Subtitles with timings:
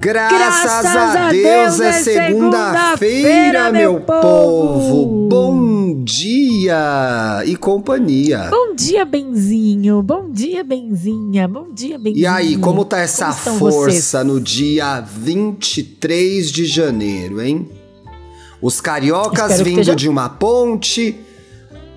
[0.00, 5.28] Graças, a Deus, é segunda-feira, meu povo.
[5.28, 8.48] Bom dia e companhia.
[8.50, 10.00] Bom dia, Benzinho.
[10.02, 11.48] Bom dia, Benzinha.
[11.48, 12.22] Bom dia, Benzinho.
[12.22, 14.26] E aí, como tá essa Como força vocês?
[14.26, 17.68] no dia 23 de janeiro, hein?
[18.62, 21.16] Os cariocas Espero vindo esteja- de uma ponte,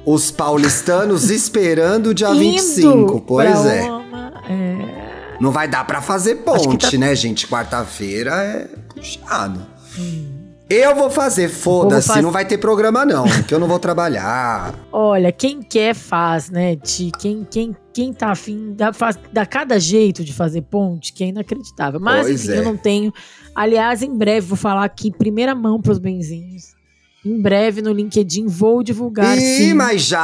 [0.06, 3.22] os paulistanos esperando o dia Indo 25.
[3.22, 3.82] Pois é.
[3.84, 5.01] uma- é.
[5.42, 7.48] Não vai dar pra fazer ponte, tá- né, gente?
[7.48, 9.60] Quarta-feira é puxado.
[10.70, 14.74] Eu vou fazer, foda-se, não vai ter programa não, que eu não vou trabalhar.
[14.92, 17.12] Olha, quem quer faz, né, Ti?
[17.20, 21.28] Quem, quem, quem tá afim, dá, faz, dá cada jeito de fazer ponte que é
[21.28, 22.00] inacreditável.
[22.00, 22.60] Mas, Pois enfim, é.
[22.60, 23.12] eu não tenho.
[23.54, 26.74] Aliás, em breve vou falar aqui, primeira mão pros benzinhos.
[27.24, 29.74] Em breve no LinkedIn vou divulgar, Ih, sim.
[29.76, 30.20] mas já.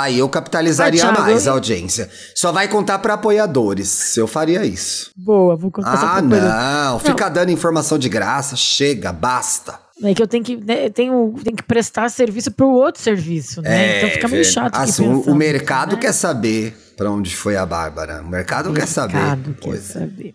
[0.00, 2.08] Ai, eu capitalizaria Ah, Thiago, mais eu- a audiência.
[2.34, 4.16] Só vai contar pra apoiadores.
[4.16, 5.10] Eu faria isso.
[5.16, 6.48] Boa, vou contar Ah, coisa.
[6.90, 6.98] não.
[7.00, 8.56] Fica dando informação de graça.
[8.56, 9.78] Chega, basta.
[10.02, 13.60] É que eu tenho que, né, eu tenho, tenho que prestar serviço pro outro serviço,
[13.60, 13.98] né?
[13.98, 16.00] então fica meio ver- chato assim, o- pensando, o mercado né?
[16.00, 18.22] quer saber pra onde foi a Bárbara.
[18.22, 19.16] O mercado, quer saber.
[19.18, 19.78] mercado quer é.
[19.78, 20.34] saber.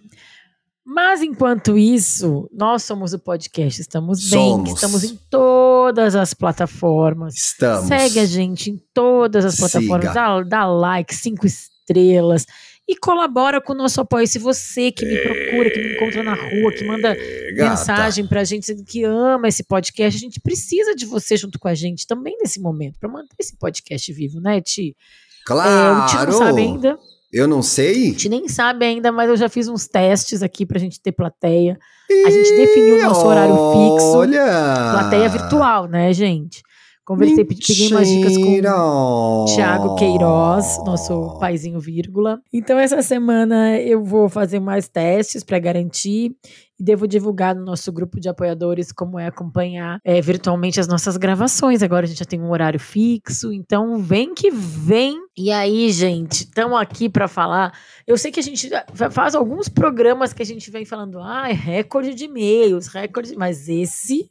[0.86, 4.70] Mas enquanto isso, nós somos o podcast Estamos Bem, Somos.
[4.74, 7.34] estamos em todas as plataformas.
[7.36, 7.88] Estamos.
[7.88, 12.46] Segue a gente em todas as plataformas, dá, dá like, cinco estrelas
[12.88, 14.28] e colabora com o nosso apoio.
[14.28, 17.16] Se você que me procura, que me encontra na rua, que manda
[17.56, 17.70] Gata.
[17.72, 21.68] mensagem pra gente dizendo que ama esse podcast, a gente precisa de você junto com
[21.68, 24.96] a gente também nesse momento, pra manter esse podcast vivo, né, Ti?
[24.96, 26.04] É, Claro.
[26.04, 27.00] o Ti não sabe ainda.
[27.36, 28.06] Eu não A sei.
[28.06, 31.78] gente nem sabe ainda, mas eu já fiz uns testes aqui pra gente ter plateia.
[32.26, 34.18] A gente definiu o nosso horário fixo.
[34.18, 34.46] Olha.
[34.94, 36.62] Plateia virtual, né, gente?
[37.06, 38.76] Conversei, pe- peguei umas dicas com Mentira.
[38.76, 42.42] o Thiago Queiroz, nosso paizinho vírgula.
[42.52, 46.36] Então, essa semana eu vou fazer mais testes pra garantir
[46.80, 51.16] e devo divulgar no nosso grupo de apoiadores como é acompanhar é, virtualmente as nossas
[51.16, 51.84] gravações.
[51.84, 55.16] Agora a gente já tem um horário fixo, então vem que vem.
[55.38, 57.72] E aí, gente, estamos aqui pra falar.
[58.08, 61.46] Eu sei que a gente fa- faz alguns programas que a gente vem falando, ah,
[61.48, 64.30] recorde de e-mails, recorde, mas esse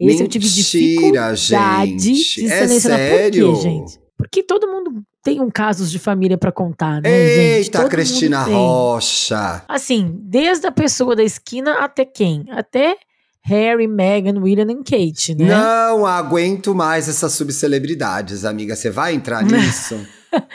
[0.00, 2.40] esse eu tive Mentira, dificuldade gente.
[2.40, 2.98] de É selecionar.
[2.98, 3.46] sério?
[3.52, 4.00] Por quê, gente?
[4.16, 7.38] Porque todo mundo tem um casos de família pra contar, né, gente?
[7.64, 8.42] Eita, Todo mundo Cristina.
[8.44, 9.62] Rocha.
[9.68, 12.44] Assim, desde a pessoa da esquina até quem?
[12.50, 12.96] Até
[13.42, 15.44] Harry, Meghan, William e Kate, né?
[15.48, 18.74] Não aguento mais essas subcelebridades, amiga.
[18.74, 19.98] Você vai entrar nisso?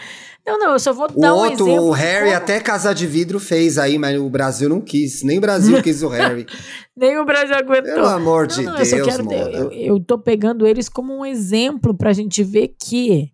[0.46, 1.86] Não, não, eu só vou o dar um outro, exemplo.
[1.88, 5.22] o Harry, até Casa de Vidro fez aí, mas o Brasil não quis.
[5.24, 6.46] Nem o Brasil quis o Harry.
[6.98, 7.94] Nem o Brasil aguentou.
[7.94, 11.26] Pelo amor de não, não, eu Deus, quero eu, eu tô pegando eles como um
[11.26, 13.30] exemplo pra gente ver que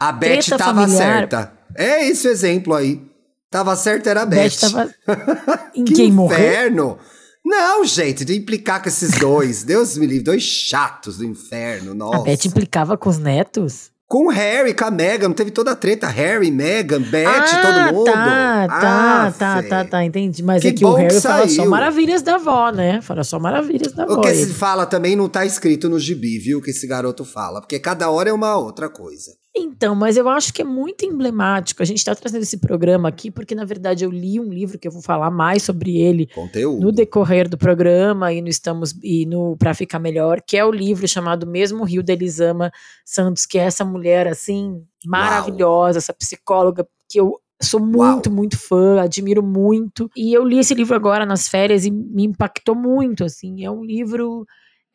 [0.00, 0.96] A Beth tava familiar.
[0.98, 1.52] certa.
[1.76, 3.02] É esse o exemplo aí.
[3.50, 4.42] Tava certa, era a Beth.
[4.50, 4.90] Beth tava
[5.74, 6.38] em que quem morreu.
[6.38, 6.98] inferno!
[7.44, 9.62] Não, gente, de implicar com esses dois.
[9.62, 12.16] Deus me livre, dois chatos do inferno, nossa.
[12.16, 13.92] A Beth implicava com os netos?
[14.08, 16.06] Com o Harry, com a Meghan, teve toda a treta.
[16.06, 18.04] Harry, Meghan, Beth, ah, todo mundo.
[18.04, 19.68] Tá, tá, Ah, tá, fé.
[19.68, 20.44] tá, tá, entendi.
[20.44, 23.02] Mas Que é que o bom que Harry fala só maravilhas da avó, né?
[23.02, 24.14] Fala só maravilhas da avó.
[24.14, 24.44] O que ele.
[24.46, 26.62] se fala também não tá escrito no gibi, viu?
[26.62, 27.60] Que esse garoto fala.
[27.60, 29.32] Porque cada hora é uma outra coisa.
[29.58, 31.82] Então, mas eu acho que é muito emblemático.
[31.82, 34.86] A gente tá trazendo esse programa aqui porque, na verdade, eu li um livro que
[34.86, 36.84] eu vou falar mais sobre ele Conteúdo.
[36.84, 40.70] no decorrer do programa e no Estamos e no Pra Ficar Melhor, que é o
[40.70, 42.70] livro chamado Mesmo Rio da Elisama
[43.04, 49.00] Santos, que é essa mulher assim maravilhosa, essa psicóloga que eu sou muito, muito fã,
[49.00, 50.10] admiro muito.
[50.14, 53.64] E eu li esse livro agora nas férias e me impactou muito, assim.
[53.64, 54.46] É um livro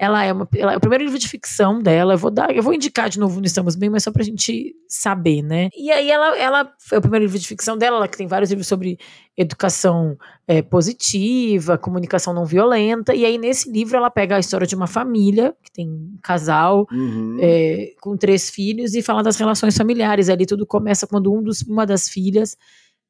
[0.01, 2.16] ela é uma, ela é o primeiro livro de ficção dela.
[2.16, 4.76] Eu vou dar, eu vou indicar de novo no Estamos Bem, mas só pra gente
[4.87, 5.70] saber, né?
[5.78, 8.49] E aí ela, ela foi o primeiro livro de ficção dela, ela que tem vários
[8.49, 8.97] livros sobre
[9.37, 10.17] educação
[10.47, 13.14] é, positiva, comunicação não violenta.
[13.14, 16.87] E aí nesse livro ela pega a história de uma família que tem um casal
[16.91, 17.37] Uhum.
[17.40, 20.29] é, com três filhos e fala das relações familiares.
[20.29, 22.58] Ali tudo começa quando um dos, uma das filhas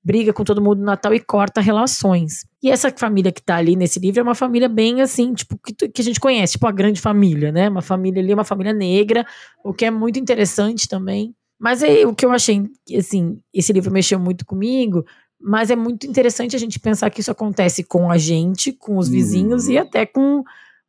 [0.03, 2.45] briga com todo mundo no Natal e corta relações.
[2.63, 5.73] E essa família que tá ali nesse livro é uma família bem assim, tipo, que,
[5.89, 7.69] que a gente conhece, tipo a grande família, né?
[7.69, 9.25] Uma família ali, uma família negra,
[9.63, 11.35] o que é muito interessante também.
[11.59, 12.63] Mas é, o que eu achei,
[12.97, 15.05] assim, esse livro mexeu muito comigo,
[15.39, 19.07] mas é muito interessante a gente pensar que isso acontece com a gente, com os
[19.07, 19.71] vizinhos Uhum.
[19.73, 20.43] e até com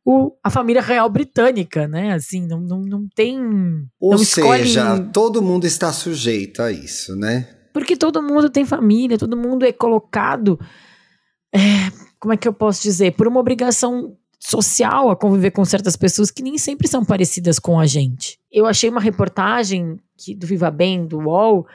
[0.05, 2.13] o, a família real britânica, né?
[2.13, 3.37] Assim, não, não, não tem.
[3.99, 7.47] Ou não escolhe- seja, todo mundo está sujeito a isso, né?
[7.73, 10.59] Porque todo mundo tem família, todo mundo é colocado.
[11.53, 11.59] É,
[12.19, 13.13] como é que eu posso dizer?
[13.13, 17.79] Por uma obrigação social a conviver com certas pessoas que nem sempre são parecidas com
[17.79, 18.37] a gente.
[18.51, 21.65] Eu achei uma reportagem que, do Viva Bem, do UOL,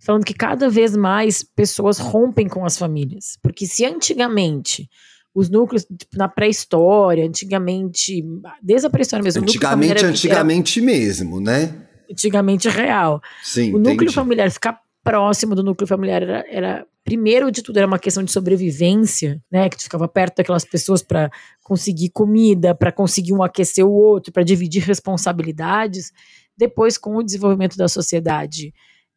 [0.00, 3.36] falando que cada vez mais pessoas rompem com as famílias.
[3.42, 4.88] Porque se antigamente
[5.34, 8.24] os núcleos tipo, na pré-história, antigamente,
[8.62, 9.42] desde a pré-história mesmo.
[9.42, 11.86] Antigamente, antigamente era, mesmo, né?
[12.10, 13.20] Antigamente real.
[13.42, 14.14] Sim, o núcleo entendi.
[14.14, 18.32] familiar, ficar próximo do núcleo familiar era, era, primeiro de tudo, era uma questão de
[18.32, 19.68] sobrevivência, né?
[19.68, 21.30] Que tu ficava perto daquelas pessoas para
[21.62, 26.12] conseguir comida, para conseguir um aquecer o outro, para dividir responsabilidades.
[26.56, 28.72] Depois, com o desenvolvimento da sociedade,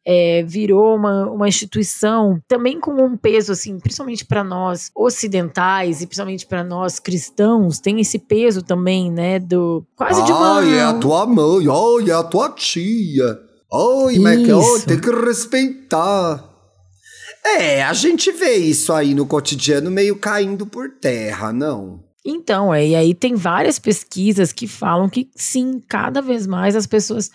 [0.06, 6.06] é, virou uma, uma instituição também com um peso, assim, principalmente para nós ocidentais e
[6.06, 10.58] principalmente para nós cristãos, tem esse peso também, né, do quase de uma...
[10.58, 13.45] Ai, é a tua mãe, ai, é a tua tia.
[14.20, 16.52] Mas que, ai, tem que respeitar.
[17.44, 22.04] É, a gente vê isso aí no cotidiano meio caindo por terra, não?
[22.24, 26.86] Então, é, e aí tem várias pesquisas que falam que sim, cada vez mais as
[26.86, 27.30] pessoas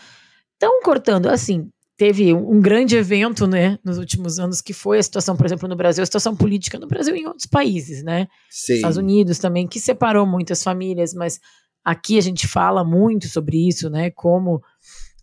[0.54, 5.38] estão cortando, assim, teve um grande evento, né, nos últimos anos, que foi a situação,
[5.38, 8.28] por exemplo, no Brasil, a situação política no Brasil e em outros países, né?
[8.50, 8.74] Sim.
[8.74, 11.40] Estados Unidos também, que separou muitas famílias, mas
[11.86, 14.10] aqui a gente fala muito sobre isso, né?
[14.10, 14.62] Como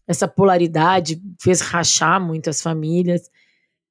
[0.08, 3.30] essa polaridade fez rachar muitas famílias.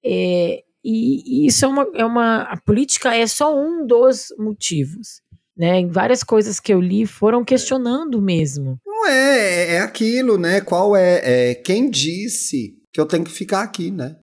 [0.04, 2.42] É, e, e, isso é uma, é uma.
[2.42, 5.22] A política é só um dos motivos.
[5.56, 8.80] Né, várias coisas que eu li foram questionando mesmo.
[8.86, 10.62] Não é, é aquilo, né?
[10.62, 14.18] Qual é, é quem disse que eu tenho que ficar aqui, né?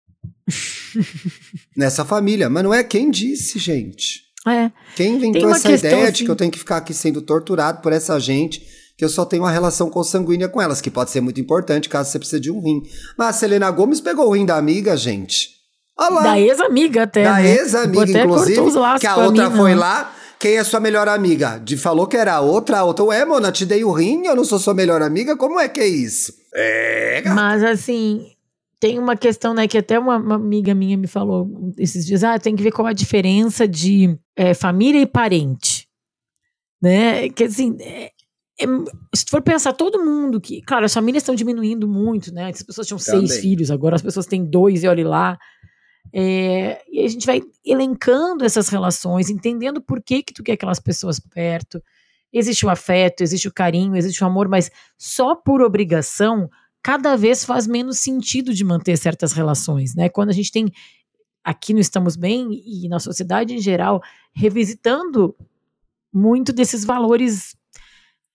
[1.76, 2.48] Nessa família.
[2.48, 4.22] Mas não é quem disse, gente.
[4.46, 4.70] É.
[4.94, 6.12] Quem inventou essa ideia assim...
[6.12, 8.64] de que eu tenho que ficar aqui sendo torturado por essa gente,
[8.96, 12.10] que eu só tenho uma relação consanguínea com elas, que pode ser muito importante caso
[12.10, 12.82] você precise de um rim.
[13.18, 15.50] Mas a Selena Gomes pegou o rim da amiga, gente.
[15.98, 16.22] Olha lá.
[16.22, 17.24] Da ex-amiga até.
[17.24, 17.54] Da né?
[17.54, 18.60] ex-amiga, inclusive.
[19.00, 19.80] Que a outra mim, foi não.
[19.80, 20.12] lá.
[20.38, 21.58] Quem é sua melhor amiga?
[21.58, 23.04] De falou que era a outra, a outra.
[23.04, 25.36] Ué, Mona, te dei o rim, eu não sou sua melhor amiga?
[25.36, 26.32] Como é que é isso?
[26.54, 27.22] É.
[27.26, 28.26] Mas assim,
[28.78, 31.48] tem uma questão, né, que até uma, uma, amiga minha me falou
[31.78, 35.88] esses dias, ah, tem que ver qual a diferença de é, família e parente,
[36.82, 38.10] né, que assim, é,
[38.60, 38.66] é,
[39.14, 42.86] se for pensar todo mundo que, claro, as famílias estão diminuindo muito, né, as pessoas
[42.86, 43.26] tinham Também.
[43.26, 45.38] seis filhos, agora as pessoas têm dois e olhe lá,
[46.12, 50.78] é, e a gente vai elencando essas relações, entendendo por que que tu quer aquelas
[50.78, 51.82] pessoas perto,
[52.32, 56.48] existe o afeto, existe o carinho, existe o amor, mas só por obrigação
[56.82, 60.08] cada vez faz menos sentido de manter certas relações, né?
[60.08, 60.70] Quando a gente tem
[61.42, 64.02] aqui no Estamos Bem e na sociedade em geral
[64.34, 65.34] revisitando
[66.12, 67.56] muito desses valores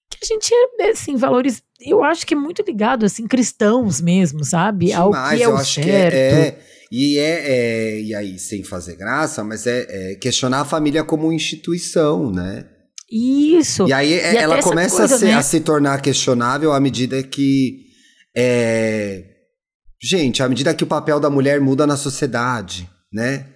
[0.10, 4.44] que a gente é, assim, valores, eu acho que é muito ligado assim cristãos mesmo,
[4.44, 4.88] sabe?
[4.88, 5.86] Demais, Ao que é eu o acho certo.
[5.86, 6.60] que é, é
[6.92, 11.32] e é, é, e aí sem fazer graça, mas é, é questionar a família como
[11.32, 12.66] instituição, né?
[13.12, 13.88] Isso.
[13.88, 15.34] E aí e ela começa coisa, a, ser, né?
[15.36, 17.86] a se tornar questionável à medida que
[18.36, 19.24] é...
[20.02, 23.48] Gente, à medida que o papel da mulher muda na sociedade, né?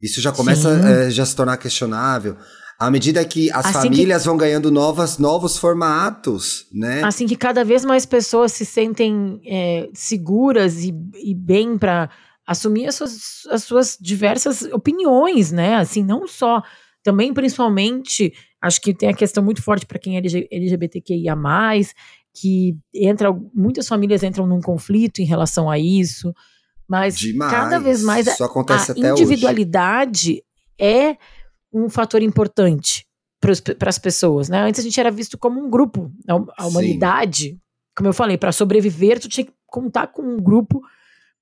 [0.00, 2.36] Isso já começa a já se tornar questionável.
[2.82, 4.28] À medida que as assim famílias que...
[4.28, 7.00] vão ganhando novas, novos formatos, né?
[7.04, 12.10] Assim que cada vez mais pessoas se sentem é, seguras e, e bem para
[12.44, 15.76] assumir as suas, as suas diversas opiniões, né?
[15.76, 16.60] Assim, não só.
[17.04, 20.20] Também, principalmente, acho que tem a questão muito forte para quem é
[20.50, 21.36] LGBTQIA,
[22.34, 26.34] que entra, muitas famílias entram num conflito em relação a isso,
[26.88, 27.52] mas Demais.
[27.52, 30.44] cada vez mais isso acontece a individualidade hoje.
[30.80, 31.16] é
[31.72, 33.06] um fator importante
[33.40, 34.60] para as pessoas, né?
[34.62, 36.12] Antes a gente era visto como um grupo,
[36.56, 37.60] a, humanidade, Sim.
[37.96, 40.80] como eu falei, para sobreviver tu tinha que contar com um grupo,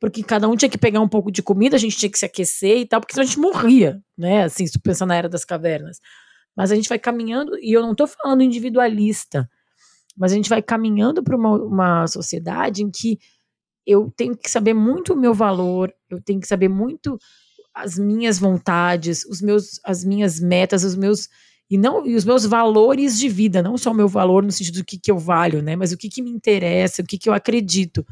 [0.01, 2.25] porque cada um tinha que pegar um pouco de comida, a gente tinha que se
[2.25, 4.45] aquecer e tal, porque senão a gente morria, né?
[4.45, 6.01] Assim, se tu pensar na era das cavernas.
[6.57, 9.49] Mas a gente vai caminhando, e eu não estou falando individualista,
[10.17, 13.19] mas a gente vai caminhando para uma, uma sociedade em que
[13.87, 17.19] eu tenho que saber muito o meu valor, eu tenho que saber muito
[17.75, 21.29] as minhas vontades, os meus, as minhas metas, os meus
[21.71, 24.81] e não e os meus valores de vida, não só o meu valor no sentido
[24.81, 27.29] do que, que eu valho, né, mas o que, que me interessa, o que, que
[27.29, 28.05] eu acredito.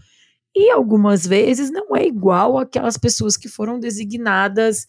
[0.55, 4.87] E algumas vezes não é igual aquelas pessoas que foram designadas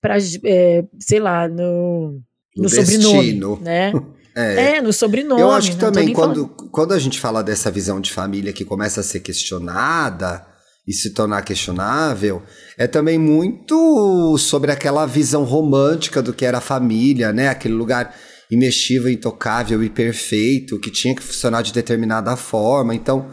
[0.00, 2.20] para, é, sei lá, no,
[2.56, 3.92] no sobrenome, né?
[4.36, 5.40] É, é, no sobrenome.
[5.40, 8.98] Eu acho que também quando, quando a gente fala dessa visão de família que começa
[8.98, 10.44] a ser questionada
[10.86, 12.42] e se tornar questionável,
[12.76, 17.48] é também muito sobre aquela visão romântica do que era a família, né?
[17.48, 18.14] Aquele lugar
[18.50, 22.94] imexível, intocável e perfeito que tinha que funcionar de determinada forma.
[22.94, 23.30] Então,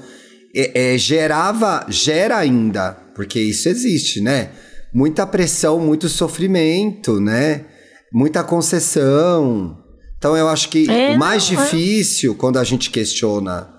[0.55, 4.51] é, é, gerava, gera ainda, porque isso existe, né?
[4.93, 7.65] muita pressão, muito sofrimento, né?
[8.11, 9.77] Muita concessão.
[10.17, 13.69] Então eu acho que é, o mais não, difícil quando a gente questiona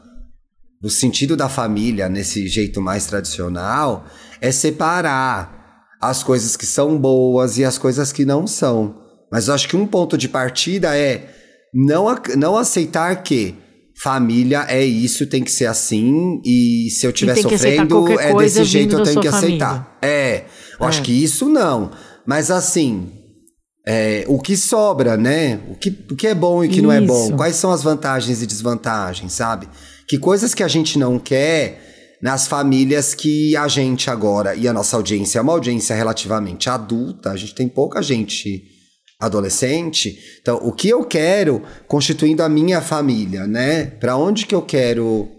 [0.83, 4.05] o sentido da família nesse jeito mais tradicional
[4.41, 5.63] é separar
[6.01, 8.97] as coisas que são boas e as coisas que não são.
[9.31, 11.33] Mas eu acho que um ponto de partida é
[11.73, 13.55] não, não aceitar que
[13.97, 18.97] família é isso, tem que ser assim, e se eu estiver sofrendo, é desse jeito
[18.97, 19.97] eu tenho que aceitar.
[20.03, 20.45] É,
[20.81, 20.89] eu é.
[20.89, 21.93] acho que isso não.
[22.27, 23.13] Mas assim,
[23.87, 25.61] é, o que sobra, né?
[25.71, 26.83] O que, o que é bom e o que isso.
[26.83, 27.37] não é bom?
[27.37, 29.69] Quais são as vantagens e desvantagens, sabe?
[30.13, 34.73] Que coisas que a gente não quer nas famílias que a gente agora, e a
[34.75, 38.63] nossa audiência é uma audiência relativamente adulta, a gente tem pouca gente
[39.19, 40.19] adolescente.
[40.43, 43.87] Então, o que eu quero constituindo a minha família, né?
[43.87, 45.31] Para onde que eu quero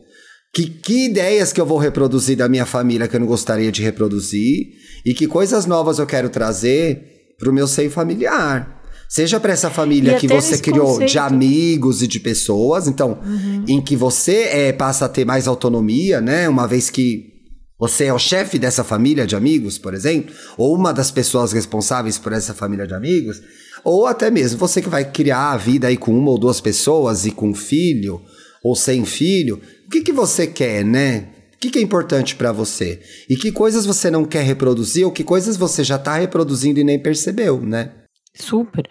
[0.52, 3.84] que, que ideias que eu vou reproduzir da minha família que eu não gostaria de
[3.84, 4.70] reproduzir
[5.06, 8.83] e que coisas novas eu quero trazer para o meu seio familiar.
[9.14, 11.12] Seja para essa família que você criou conceito.
[11.12, 13.64] de amigos e de pessoas, então, uhum.
[13.68, 16.50] em que você é, passa a ter mais autonomia, né?
[16.50, 17.32] Uma vez que
[17.80, 22.18] você é o chefe dessa família de amigos, por exemplo, ou uma das pessoas responsáveis
[22.18, 23.40] por essa família de amigos,
[23.84, 27.24] ou até mesmo você que vai criar a vida aí com uma ou duas pessoas
[27.28, 28.20] e com um filho
[28.64, 31.28] ou sem filho, o que, que você quer, né?
[31.54, 33.00] O que, que é importante para você?
[33.30, 36.84] E que coisas você não quer reproduzir ou que coisas você já está reproduzindo e
[36.84, 37.92] nem percebeu, né?
[38.34, 38.88] Super.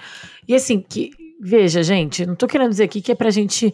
[0.46, 3.72] E assim, que, veja, gente, não estou querendo dizer aqui que é pra gente.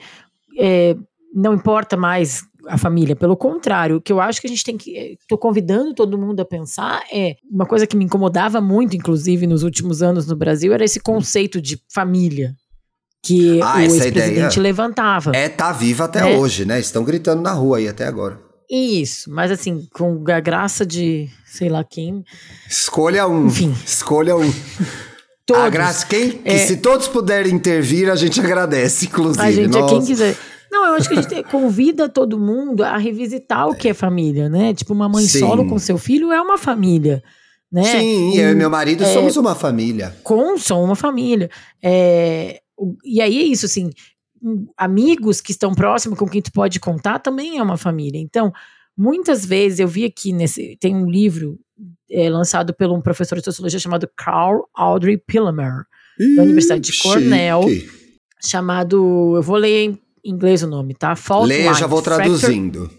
[0.58, 0.96] É,
[1.34, 3.16] não importa mais a família.
[3.16, 5.16] Pelo contrário, o que eu acho que a gente tem que.
[5.20, 7.36] Estou convidando todo mundo a pensar é.
[7.50, 11.60] Uma coisa que me incomodava muito, inclusive, nos últimos anos no Brasil, era esse conceito
[11.60, 12.54] de família.
[13.22, 15.32] Que ah, o ex-presidente levantava.
[15.34, 16.38] É, tá viva até é.
[16.38, 16.78] hoje, né?
[16.78, 18.40] Estão gritando na rua aí até agora.
[18.70, 22.22] Isso, mas assim, com a graça de sei lá quem.
[22.68, 23.46] Escolha um.
[23.46, 23.74] Enfim.
[23.84, 24.52] Escolha um.
[25.48, 25.62] Todos.
[25.62, 29.42] A graça, quem, é, se todos puderem intervir, a gente agradece, inclusive.
[29.42, 29.94] A gente, Nossa.
[29.94, 30.36] quem quiser.
[30.70, 34.50] Não, eu acho que a gente convida todo mundo a revisitar o que é família,
[34.50, 34.74] né?
[34.74, 35.38] Tipo, uma mãe Sim.
[35.38, 37.22] solo com seu filho é uma família.
[37.72, 37.82] Né?
[37.82, 40.14] Sim, e, eu e meu marido é, somos uma família.
[40.22, 41.48] Com, somos uma família.
[41.82, 42.60] É,
[43.02, 43.88] e aí é isso, assim,
[44.76, 48.20] amigos que estão próximos, com quem tu pode contar, também é uma família.
[48.20, 48.52] Então,
[48.94, 50.76] muitas vezes eu vi aqui nesse.
[50.78, 51.58] Tem um livro
[52.10, 55.84] é, lançado por um professor de sociologia chamado Carl Audrey Pillemer,
[56.36, 57.64] da Universidade de Cornell,
[58.42, 59.34] chamado.
[59.36, 61.14] Eu vou ler em inglês o nome, tá?
[61.14, 62.90] Fault Leia, Lines, já vou traduzindo.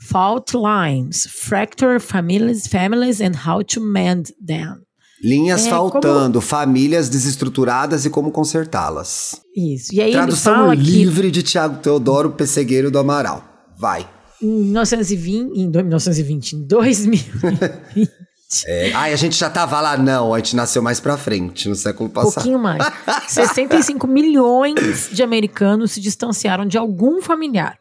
[0.00, 4.82] Fault Lines, Fracture Families, Families and How to Mend Them.
[5.22, 6.46] Linhas é, faltando, como...
[6.46, 9.40] famílias desestruturadas e como consertá-las.
[9.56, 9.92] Isso.
[9.92, 11.32] E aí Tradução livre que...
[11.32, 13.44] de Tiago Teodoro Pessegueiro do Amaral.
[13.76, 14.08] Vai.
[14.40, 16.66] Em 1920, em 1920, em
[18.50, 18.66] 2020.
[18.66, 21.74] É, ai, a gente já tava lá, não, a gente nasceu mais pra frente, no
[21.74, 22.30] século passado.
[22.30, 22.82] Um pouquinho mais.
[23.28, 27.78] 65 milhões de americanos se distanciaram de algum familiar.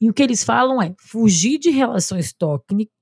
[0.00, 2.34] E o que eles falam é fugir de relações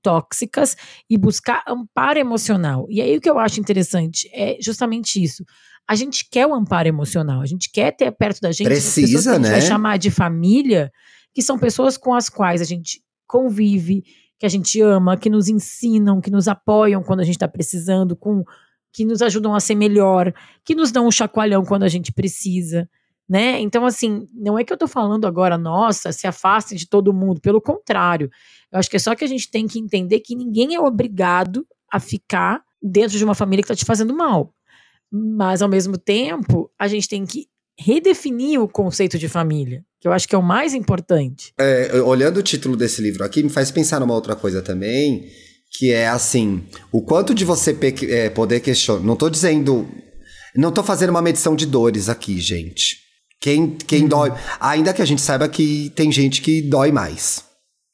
[0.03, 0.77] tóxicas
[1.09, 2.87] e buscar amparo emocional.
[2.91, 5.43] E aí o que eu acho interessante é justamente isso.
[5.89, 9.25] A gente quer o amparo emocional, a gente quer ter perto da gente Precisa, pessoas
[9.25, 9.51] que a gente né?
[9.53, 10.93] vai chamar de família,
[11.35, 14.05] que são pessoas com as quais a gente convive,
[14.41, 18.17] que a gente ama, que nos ensinam, que nos apoiam quando a gente está precisando,
[18.17, 18.43] com
[18.91, 20.33] que nos ajudam a ser melhor,
[20.65, 22.89] que nos dão um chacoalhão quando a gente precisa,
[23.29, 23.61] né?
[23.61, 27.39] Então, assim, não é que eu tô falando agora, nossa, se afaste de todo mundo,
[27.39, 28.31] pelo contrário.
[28.73, 31.67] Eu acho que é só que a gente tem que entender que ninguém é obrigado
[31.93, 34.55] a ficar dentro de uma família que tá te fazendo mal.
[35.13, 37.47] Mas, ao mesmo tempo, a gente tem que
[37.81, 41.53] redefinir o conceito de família, que eu acho que é o mais importante.
[41.59, 45.27] É, olhando o título desse livro aqui, me faz pensar numa outra coisa também,
[45.73, 47.77] que é assim, o quanto de você
[48.11, 49.03] é, poder questionar.
[49.03, 49.89] Não estou dizendo.
[50.55, 52.99] Não estou fazendo uma medição de dores aqui, gente.
[53.41, 54.09] Quem, quem hum.
[54.09, 54.33] dói.
[54.61, 57.45] Ainda que a gente saiba que tem gente que dói mais.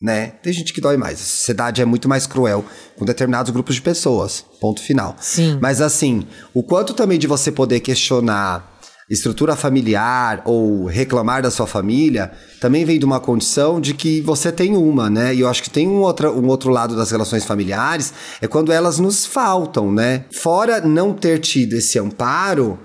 [0.03, 0.33] Né?
[0.43, 1.21] Tem gente que dói mais.
[1.21, 2.65] A sociedade é muito mais cruel
[2.97, 4.45] com determinados grupos de pessoas.
[4.61, 5.17] Ponto final.
[5.21, 5.59] Sim.
[5.61, 8.76] Mas assim, o quanto também de você poder questionar
[9.09, 14.51] estrutura familiar ou reclamar da sua família, também vem de uma condição de que você
[14.51, 15.35] tem uma, né?
[15.35, 18.73] E eu acho que tem um outro, um outro lado das relações familiares, é quando
[18.73, 20.25] elas nos faltam, né?
[20.33, 22.79] Fora não ter tido esse amparo,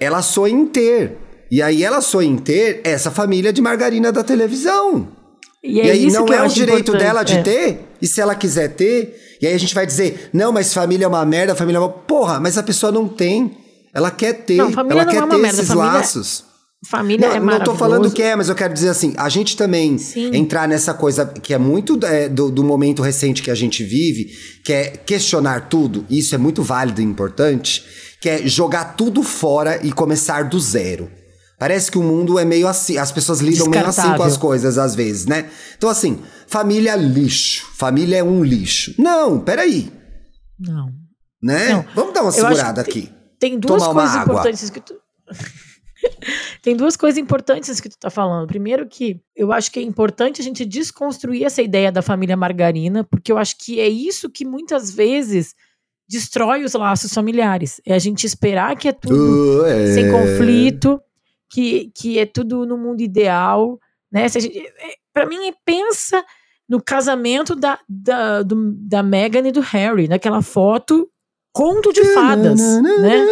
[0.00, 1.18] ela sonha em ter.
[1.50, 5.08] E aí ela sonha em ter essa família de margarina da televisão.
[5.62, 7.42] E, é e aí não é o direito dela de é.
[7.42, 7.88] ter?
[8.00, 9.36] E se ela quiser ter?
[9.40, 11.88] E aí a gente vai dizer, não, mas família é uma merda, família é uma...
[11.88, 13.67] Porra, mas a pessoa não tem.
[13.98, 15.92] Ela quer ter, não, ela quer é ter esses família...
[15.92, 16.44] laços.
[16.86, 19.56] família não, é Não tô falando que é, mas eu quero dizer assim, a gente
[19.56, 20.36] também Sim.
[20.36, 24.26] entrar nessa coisa que é muito é, do, do, momento recente que a gente vive,
[24.64, 27.84] que é questionar tudo, isso é muito válido e importante,
[28.20, 31.10] que é jogar tudo fora e começar do zero.
[31.58, 34.78] Parece que o mundo é meio assim, as pessoas lidam meio assim com as coisas
[34.78, 35.50] às vezes, né?
[35.76, 38.94] Então assim, família é lixo, família é um lixo.
[38.96, 39.90] Não, peraí.
[40.56, 40.86] Não.
[41.42, 41.70] Né?
[41.70, 41.84] Não.
[41.96, 43.17] Vamos dar uma segurada aqui.
[43.38, 45.00] Tem duas Tomar coisas importantes que tu...
[46.62, 48.46] Tem duas coisas importantes que tu tá falando.
[48.46, 53.04] Primeiro que eu acho que é importante a gente desconstruir essa ideia da família margarina,
[53.04, 55.54] porque eu acho que é isso que muitas vezes
[56.08, 57.80] destrói os laços familiares.
[57.84, 59.94] É a gente esperar que é tudo uh, é.
[59.94, 61.00] sem conflito,
[61.50, 63.78] que, que é tudo no mundo ideal,
[64.10, 64.28] né?
[64.28, 66.24] Se gente, é, para mim, pensa
[66.68, 71.10] no casamento da, da, do, da Meghan e do Harry, naquela foto
[71.58, 73.26] conto de fadas, né?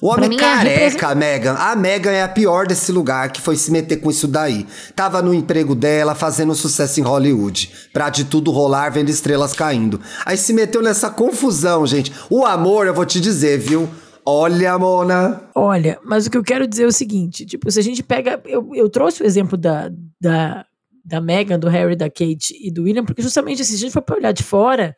[0.00, 1.52] O homem é careca, a Megan.
[1.52, 4.66] A Megan é a pior desse lugar que foi se meter com isso daí.
[4.96, 7.70] Tava no emprego dela, fazendo sucesso em Hollywood.
[7.92, 10.00] Pra de tudo rolar, vendo estrelas caindo.
[10.24, 12.10] Aí se meteu nessa confusão, gente.
[12.30, 13.86] O amor, eu vou te dizer, viu?
[14.24, 15.42] Olha, Mona.
[15.54, 18.40] Olha, mas o que eu quero dizer é o seguinte: tipo, se a gente pega.
[18.46, 20.64] Eu, eu trouxe o exemplo da, da,
[21.04, 23.92] da Megan, do Harry, da Kate e do William, porque justamente assim, se a gente
[23.92, 24.96] for pra olhar de fora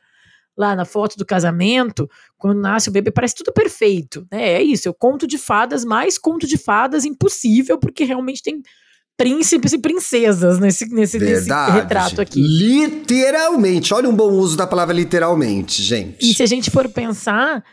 [0.56, 2.08] lá na foto do casamento,
[2.38, 4.54] quando nasce o bebê, parece tudo perfeito, né?
[4.54, 8.62] É isso, eu conto de fadas, mais conto de fadas impossível, porque realmente tem
[9.16, 12.40] príncipes e princesas nesse, nesse, nesse retrato aqui.
[12.40, 16.18] Literalmente, olha um bom uso da palavra literalmente, gente.
[16.20, 17.64] E se a gente for pensar,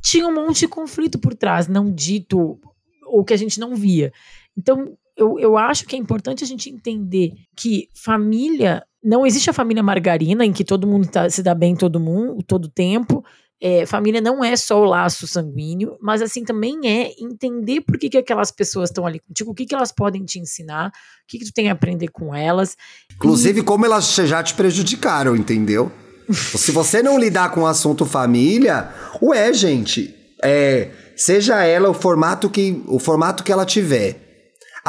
[0.00, 2.58] tinha um monte de conflito por trás, não dito,
[3.06, 4.12] ou que a gente não via.
[4.56, 9.52] Então, eu, eu acho que é importante a gente entender que família não existe a
[9.52, 13.24] família margarina em que todo mundo tá, se dá bem todo mundo, todo tempo.
[13.60, 18.08] É, família não é só o laço sanguíneo, mas assim também é entender por que,
[18.08, 20.92] que aquelas pessoas estão ali contigo, o que, que elas podem te ensinar, o
[21.26, 22.76] que, que tu tem a aprender com elas.
[23.16, 23.64] Inclusive, e...
[23.64, 25.90] como elas já te prejudicaram, entendeu?
[26.30, 32.48] Se você não lidar com o assunto família, ué, gente, é, seja ela o formato
[32.48, 34.27] que o formato que ela tiver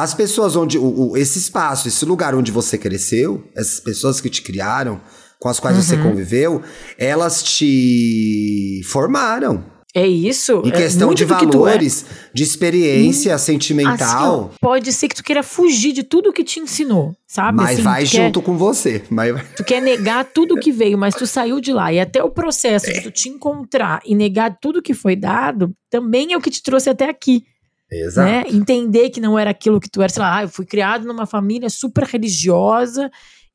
[0.03, 0.77] as pessoas onde.
[0.77, 4.99] O, o, esse espaço, esse lugar onde você cresceu, essas pessoas que te criaram,
[5.39, 5.83] com as quais uhum.
[5.83, 6.62] você conviveu,
[6.97, 9.63] elas te formaram.
[9.93, 10.62] É isso.
[10.63, 12.29] Em é questão é de valores, é.
[12.31, 14.45] de experiência hum, sentimental.
[14.49, 17.57] Assim, pode ser que tu queira fugir de tudo que te ensinou, sabe?
[17.57, 19.03] Mas assim, vai junto quer, com você.
[19.09, 19.41] Mas...
[19.55, 21.91] Tu quer negar tudo que veio, mas tu saiu de lá.
[21.91, 22.93] E até o processo é.
[22.93, 26.62] de tu te encontrar e negar tudo que foi dado, também é o que te
[26.62, 27.43] trouxe até aqui.
[27.91, 28.30] Exato.
[28.30, 28.43] Né?
[28.56, 31.25] Entender que não era aquilo que tu era, sei lá, ah, eu fui criado numa
[31.25, 33.10] família super religiosa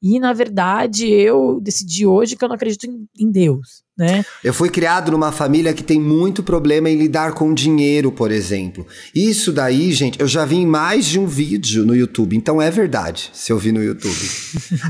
[0.06, 4.22] e, na verdade, eu decidi hoje que eu não acredito em, em Deus, né?
[4.44, 8.86] Eu fui criado numa família que tem muito problema em lidar com dinheiro, por exemplo.
[9.14, 12.70] Isso daí, gente, eu já vi em mais de um vídeo no YouTube, então é
[12.70, 14.28] verdade, se eu vi no YouTube.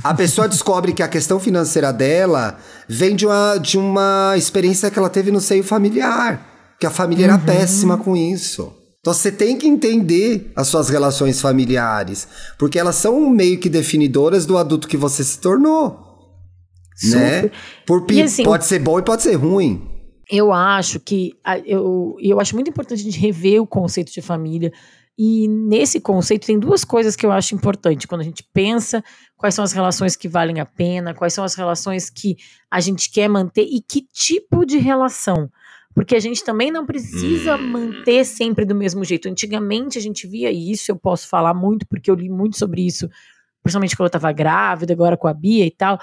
[0.03, 4.99] a pessoa descobre que a questão financeira dela vem de uma, de uma experiência que
[4.99, 7.35] ela teve no seio familiar, que a família uhum.
[7.35, 8.84] era péssima com isso.
[9.05, 12.27] Então você tem que entender as suas relações familiares,
[12.59, 15.91] porque elas são meio que definidoras do adulto que você se tornou.
[17.03, 17.43] Né?
[17.43, 17.43] Super.
[17.43, 17.51] Né?
[17.87, 19.87] Por, assim, pode ser bom e pode ser ruim.
[20.27, 21.35] Eu acho que
[21.67, 24.73] eu, eu acho muito importante a gente rever o conceito de família.
[25.19, 29.05] E nesse conceito tem duas coisas que eu acho importante quando a gente pensa
[29.37, 32.39] quais são as relações que valem a pena, quais são as relações que
[32.71, 35.51] a gente quer manter e que tipo de relação.
[35.95, 37.69] Porque a gente também não precisa hum.
[37.69, 39.29] manter sempre do mesmo jeito.
[39.29, 43.09] Antigamente a gente via isso, eu posso falar muito, porque eu li muito sobre isso,
[43.63, 45.99] principalmente quando eu estava grávida, agora com a Bia e tal.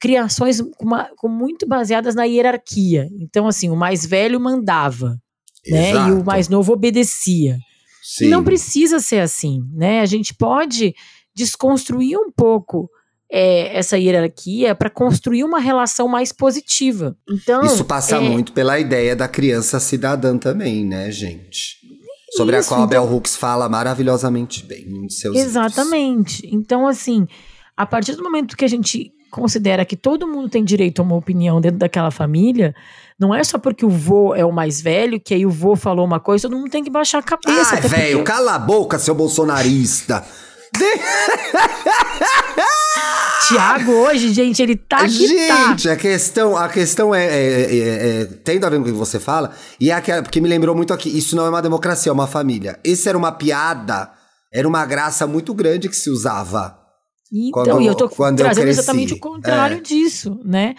[0.00, 3.08] Criações com, uma, com muito baseadas na hierarquia.
[3.20, 5.20] Então, assim, o mais velho mandava,
[5.66, 5.92] né?
[5.92, 7.58] E o mais novo obedecia.
[8.02, 8.26] Sim.
[8.26, 10.00] E não precisa ser assim, né?
[10.00, 10.94] A gente pode
[11.34, 12.88] desconstruir um pouco
[13.30, 17.16] é, essa hierarquia para construir uma relação mais positiva.
[17.28, 18.20] Então isso passa é...
[18.20, 21.76] muito pela ideia da criança cidadã também, né, gente?
[22.36, 26.42] Sobre isso, a qual a Bell então Hooks fala maravilhosamente bem em seus Exatamente.
[26.42, 26.60] Livros.
[26.60, 27.26] Então, assim,
[27.76, 31.16] a partir do momento que a gente considera que todo mundo tem direito a uma
[31.16, 32.74] opinião dentro daquela família,
[33.18, 36.04] não é só porque o vô é o mais velho, que aí o vô falou
[36.04, 37.74] uma coisa, todo mundo tem que baixar a cabeça.
[37.74, 38.32] Ai, velho, porque...
[38.32, 40.24] cala a boca, seu bolsonarista.
[43.48, 45.46] Tiago hoje, gente, ele tá aqui.
[45.46, 45.68] Tá.
[45.68, 45.92] Gente, tá.
[45.92, 49.20] a questão, a questão é, é, é, é, Tem a ver com o que você
[49.20, 52.12] fala, e é aquela, porque me lembrou muito aqui: isso não é uma democracia, é
[52.12, 52.78] uma família.
[52.84, 54.10] Isso era uma piada,
[54.52, 56.78] era uma graça muito grande que se usava.
[57.32, 59.80] Então, quando, e eu tô trazendo eu exatamente o contrário é.
[59.80, 60.74] disso, né?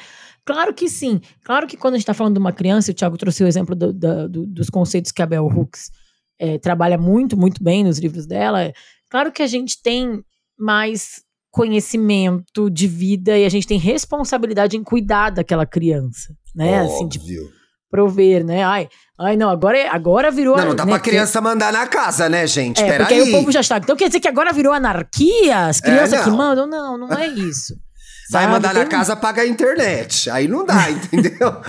[0.45, 1.19] Claro que sim.
[1.43, 3.75] Claro que quando a gente está falando de uma criança, o Thiago trouxe o exemplo
[3.75, 5.91] do, do, do, dos conceitos que a Bell Hooks
[6.39, 8.71] é, trabalha muito, muito bem nos livros dela.
[9.09, 10.21] Claro que a gente tem
[10.57, 16.81] mais conhecimento de vida e a gente tem responsabilidade em cuidar daquela criança, né?
[16.81, 16.95] Óbvio.
[16.95, 17.19] Assim, de
[17.89, 18.63] prover, né?
[18.63, 18.89] Ai,
[19.19, 20.57] ai não, agora, é, agora virou...
[20.57, 22.81] Não, não dá né, pra criança mandar na casa, né, gente?
[22.81, 23.21] É, Pera porque aí.
[23.21, 23.77] aí o povo já está...
[23.77, 25.67] Então quer dizer que agora virou anarquia?
[25.67, 26.67] As crianças É, que mandam?
[26.67, 27.73] Não, não é isso.
[28.29, 28.53] Vai sabe?
[28.53, 30.29] mandar na Tem- casa, paga a internet.
[30.29, 31.61] Aí não dá, entendeu?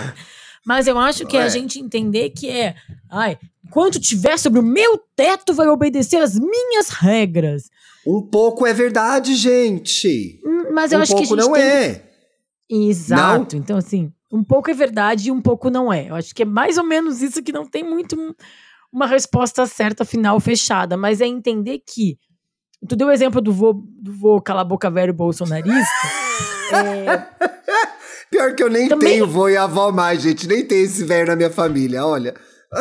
[0.69, 2.75] Mas eu acho que é a gente entender que é...
[3.11, 7.71] Ai, enquanto tiver sobre o meu teto, vai obedecer as minhas regras.
[8.07, 10.39] Um pouco é verdade, gente.
[10.45, 12.05] Hum, Mas eu um acho que a pouco gente não tem é.
[12.69, 13.57] Exato.
[13.57, 16.11] Então, assim, um pouco é verdade e um pouco não é.
[16.11, 18.35] Eu acho que é mais ou menos isso que não tem muito um-
[18.93, 20.99] uma resposta certa, final, fechada.
[20.99, 22.19] Mas é entender que.
[22.87, 25.73] Tu deu o exemplo do vô, do vô cala boca velho bolsonarista.
[26.71, 27.27] É,
[28.31, 30.47] Pior que eu nem Também- tenho vô e avó mais, gente.
[30.47, 32.35] Nem tem esse velho na minha família, olha.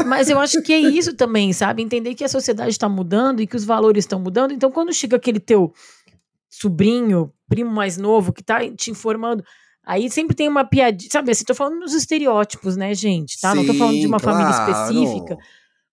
[0.06, 1.82] mas eu acho que é isso também, sabe?
[1.82, 4.52] Entender que a sociedade está mudando e que os valores estão mudando.
[4.54, 5.72] Então, quando chega aquele teu
[6.50, 9.44] sobrinho, primo mais novo, que tá te informando.
[9.86, 11.32] Aí sempre tem uma piadinha, sabe?
[11.32, 13.40] Assim, tô falando dos estereótipos, né, gente?
[13.40, 13.56] Tá?
[13.56, 14.72] Não tô falando de Sim, uma família claro.
[14.94, 15.38] específica.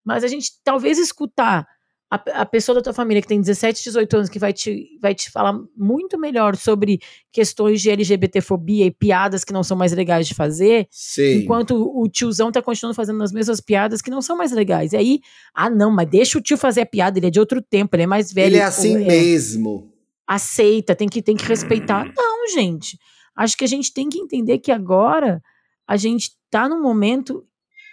[0.05, 1.67] Mas a gente talvez escutar
[2.11, 5.15] a, a pessoa da tua família que tem 17, 18 anos, que vai te, vai
[5.15, 7.01] te falar muito melhor sobre
[7.33, 11.39] questões de LGBTfobia e piadas que não são mais legais de fazer, Sim.
[11.43, 14.93] enquanto o tiozão tá continuando fazendo as mesmas piadas que não são mais legais.
[14.93, 15.21] E aí,
[15.55, 18.05] ah, não, mas deixa o tio fazer a piada, ele é de outro tempo, ele
[18.05, 18.47] é mais velho.
[18.55, 19.93] Ele é assim ou- mesmo.
[20.27, 22.05] aceita, tem que, tem que respeitar.
[22.17, 22.99] Não, gente.
[23.37, 25.43] Acho que a gente tem que entender que agora
[25.89, 27.45] a gente está num momento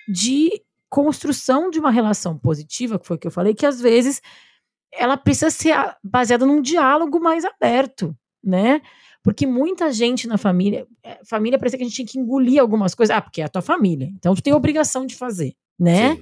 [0.08, 4.22] de construção de uma relação positiva, que foi o que eu falei, que às vezes
[4.94, 5.74] ela precisa ser
[6.04, 8.82] baseada num diálogo mais aberto, né?
[9.24, 12.94] Porque muita gente na família, é, família parece que a gente tinha que engolir algumas
[12.94, 13.16] coisas.
[13.16, 14.12] Ah, porque é a tua família.
[14.18, 16.16] Então tu tem obrigação de fazer, né?
[16.16, 16.22] Sim.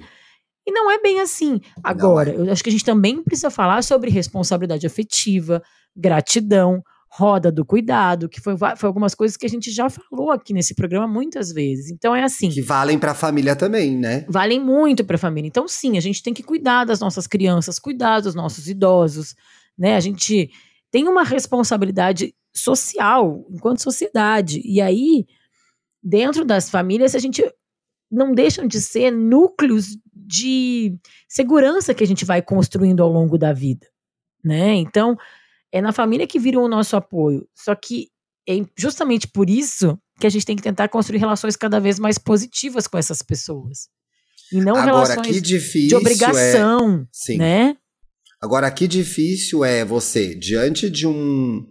[0.68, 1.60] E não é bem assim.
[1.82, 5.60] Agora, eu acho que a gente também precisa falar sobre responsabilidade afetiva,
[5.96, 6.80] gratidão,
[7.12, 10.74] roda do cuidado, que foi, foi algumas coisas que a gente já falou aqui nesse
[10.74, 11.90] programa muitas vezes.
[11.90, 12.48] Então é assim.
[12.50, 14.24] Que valem pra família também, né?
[14.28, 15.48] Valem muito para a família.
[15.48, 19.34] Então, sim, a gente tem que cuidar das nossas crianças, cuidar dos nossos idosos,
[19.76, 19.96] né?
[19.96, 20.50] A gente
[20.90, 24.62] tem uma responsabilidade social enquanto sociedade.
[24.64, 25.26] E aí,
[26.00, 27.42] dentro das famílias, a gente
[28.10, 30.96] não deixam de ser núcleos de
[31.28, 33.86] segurança que a gente vai construindo ao longo da vida,
[34.44, 34.74] né?
[34.74, 35.16] Então,
[35.72, 37.46] é na família que vira o nosso apoio.
[37.54, 38.08] Só que
[38.48, 42.18] é justamente por isso que a gente tem que tentar construir relações cada vez mais
[42.18, 43.88] positivas com essas pessoas.
[44.52, 45.98] E não Agora, relações que difícil de é...
[45.98, 47.38] obrigação, Sim.
[47.38, 47.76] né?
[48.42, 51.64] Agora, que difícil é você, diante de um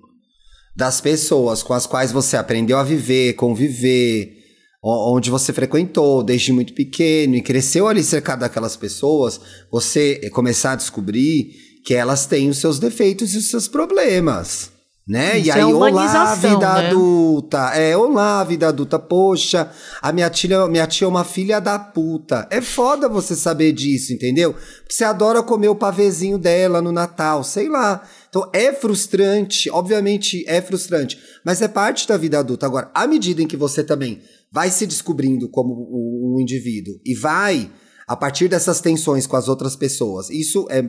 [0.75, 4.37] das pessoas com as quais você aprendeu a viver, conviver,
[4.81, 10.75] onde você frequentou desde muito pequeno e cresceu ali cercado daquelas pessoas, você começar a
[10.75, 14.71] descobrir que elas têm os seus defeitos e os seus problemas.
[15.09, 15.39] Né?
[15.39, 16.87] Isso e é aí, olá, humanização, vida né?
[16.87, 17.57] adulta.
[17.73, 18.99] É, olá, vida adulta.
[18.99, 22.47] Poxa, a minha tia, minha tia é uma filha da puta.
[22.51, 24.53] É foda você saber disso, entendeu?
[24.53, 28.07] Porque você adora comer o pavezinho dela no Natal, sei lá.
[28.29, 32.67] Então é frustrante, obviamente é frustrante, mas é parte da vida adulta.
[32.67, 37.71] Agora, à medida em que você também vai se descobrindo como um indivíduo e vai,
[38.09, 40.79] a partir dessas tensões com as outras pessoas, isso é,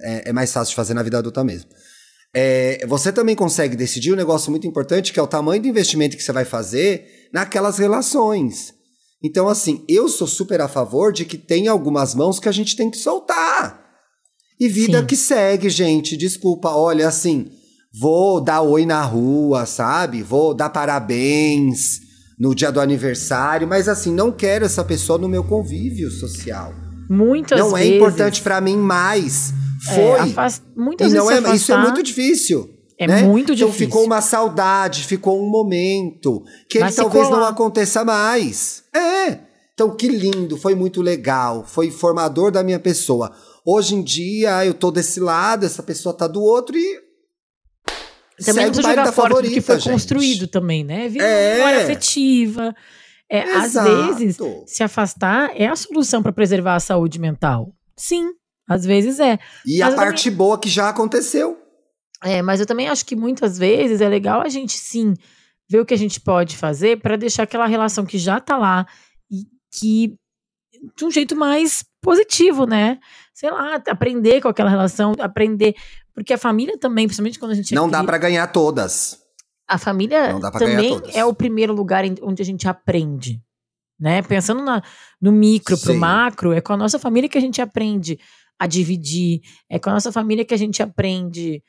[0.00, 1.68] é, é mais fácil de fazer na vida adulta mesmo.
[2.34, 6.16] É, você também consegue decidir um negócio muito importante, que é o tamanho do investimento
[6.16, 8.72] que você vai fazer naquelas relações.
[9.22, 12.74] Então, assim, eu sou super a favor de que tem algumas mãos que a gente
[12.74, 13.78] tem que soltar.
[14.58, 15.06] E vida Sim.
[15.06, 16.16] que segue, gente.
[16.16, 17.50] Desculpa, olha, assim,
[18.00, 20.22] vou dar oi na rua, sabe?
[20.22, 22.00] Vou dar parabéns
[22.38, 26.72] no dia do aniversário, mas assim, não quero essa pessoa no meu convívio social.
[27.08, 27.96] Muitas não é vezes.
[27.96, 29.52] importante pra mim mais.
[29.88, 30.18] é, Foi.
[30.30, 32.70] afas- muitas E não vezes é, isso é muito difícil.
[32.98, 33.22] é né?
[33.24, 33.86] muito então difícil.
[33.86, 37.48] ficou uma saudade, ficou um momento que ele talvez não colar.
[37.48, 38.84] aconteça mais.
[38.94, 39.38] É.
[39.74, 43.32] Então que lindo, foi muito legal, foi formador da minha pessoa.
[43.66, 47.00] Hoje em dia eu tô desse lado, essa pessoa tá do outro e
[48.44, 49.92] Também segue o baile jogar da fora favorita, que foi gente.
[49.92, 51.08] construído também, né?
[51.08, 51.54] Vira É.
[51.56, 52.74] memória afetiva.
[53.30, 57.72] É, às vezes, se afastar é a solução para preservar a saúde mental.
[57.96, 58.30] Sim,
[58.68, 59.38] às vezes é.
[59.66, 61.58] E Mas a parte boa que já aconteceu.
[62.22, 65.14] É, mas eu também acho que muitas vezes é legal a gente sim
[65.68, 68.86] ver o que a gente pode fazer para deixar aquela relação que já tá lá
[69.30, 70.14] e que
[70.96, 72.98] de um jeito mais positivo, né?
[73.34, 75.74] Sei lá, aprender com aquela relação, aprender,
[76.14, 79.18] porque a família também, principalmente quando a gente é Não dá cri- pra ganhar todas.
[79.68, 83.40] a família dá também é o primeiro lugar onde a gente aprende,
[83.98, 84.22] né?
[84.22, 84.82] Pensando na-
[85.20, 85.98] no micro pro Sim.
[85.98, 88.18] macro, é com a nossa família que a gente aprende
[88.58, 89.40] a dividir.
[89.68, 91.62] É com a nossa família que a gente aprende.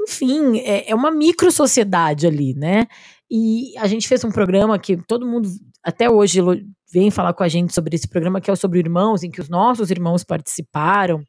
[0.00, 2.86] Enfim, é, é uma micro sociedade ali, né?
[3.30, 5.48] E a gente fez um programa que todo mundo
[5.82, 6.40] até hoje
[6.92, 9.40] vem falar com a gente sobre esse programa, que é o Sobre Irmãos, em que
[9.40, 11.20] os nossos irmãos participaram.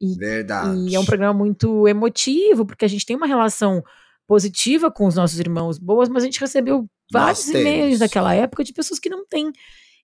[0.00, 0.88] E, Verdade.
[0.88, 3.82] E é um programa muito emotivo, porque a gente tem uma relação
[4.26, 8.72] positiva com os nossos irmãos boas, mas a gente recebeu vários e-mails daquela época de
[8.72, 9.50] pessoas que não têm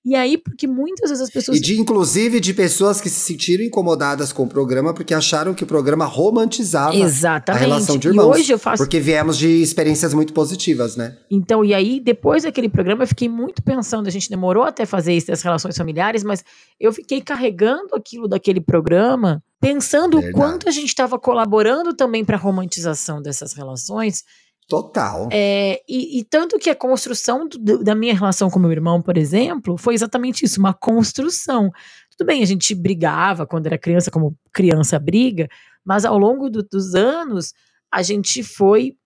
[0.05, 1.57] e aí, porque muitas vezes as pessoas.
[1.57, 5.65] E de, inclusive, de pessoas que se sentiram incomodadas com o programa porque acharam que
[5.65, 7.63] o programa romantizava Exatamente.
[7.63, 8.37] a relação de irmãos.
[8.37, 8.83] E hoje eu faço.
[8.83, 11.17] Porque viemos de experiências muito positivas, né?
[11.31, 15.15] Então, e aí, depois daquele programa, eu fiquei muito pensando, a gente demorou até fazer
[15.15, 16.45] isso das relações familiares, mas
[16.79, 20.35] eu fiquei carregando aquilo daquele programa, pensando Verdade.
[20.35, 24.23] o quanto a gente estava colaborando também para a romantização dessas relações
[24.69, 25.29] Total.
[25.31, 29.19] É, e, e, tanto que a construção do, da minha relação com meu irmão, por
[29.19, 31.71] exemplo, foi exatamente isso, uma construção.
[32.17, 35.49] Tudo bem, a gente brigava quando era criança, como criança briga,
[35.85, 37.53] mas ao longo do, dos anos
[37.93, 38.97] a gente foi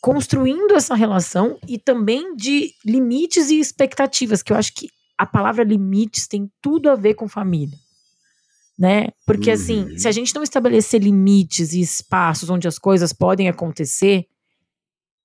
[0.00, 5.64] construindo essa relação e também de limites e expectativas, que eu acho que a palavra
[5.64, 7.78] limites tem tudo a ver com família.
[8.78, 9.08] Né?
[9.24, 9.98] Porque assim, uhum.
[9.98, 14.26] se a gente não estabelecer limites e espaços onde as coisas podem acontecer,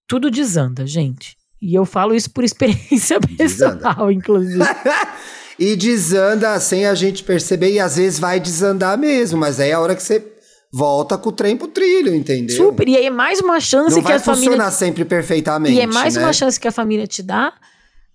[0.08, 1.36] tudo desanda, gente.
[1.62, 4.14] E eu falo isso por experiência pessoal, desanda.
[4.14, 4.64] inclusive.
[5.60, 9.74] e desanda sem a gente perceber, e às vezes vai desandar mesmo, mas aí é
[9.74, 10.26] a hora que você
[10.74, 12.56] volta com o trem pro trilho, entendeu?
[12.56, 14.50] Super, e aí é mais uma chance Não que a família.
[14.50, 15.76] Não vai funcionar sempre perfeitamente.
[15.76, 16.24] E é mais né?
[16.24, 17.54] uma chance que a família te dá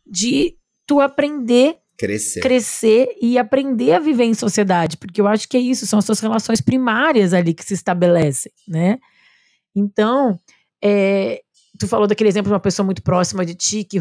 [0.07, 1.77] de tu aprender.
[1.99, 2.41] Crescer.
[2.41, 6.05] Crescer e aprender a viver em sociedade, porque eu acho que é isso, são as
[6.05, 8.99] suas relações primárias ali que se estabelecem, né?
[9.75, 10.39] Então,
[10.83, 11.41] é,
[11.79, 13.99] tu falou daquele exemplo de uma pessoa muito próxima de ti que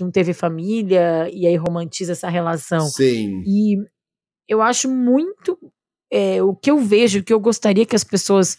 [0.00, 2.86] não teve família e aí romantiza essa relação.
[2.88, 3.42] Sim.
[3.46, 3.76] E
[4.48, 5.58] eu acho muito
[6.10, 8.56] é, o que eu vejo, o que eu gostaria que as pessoas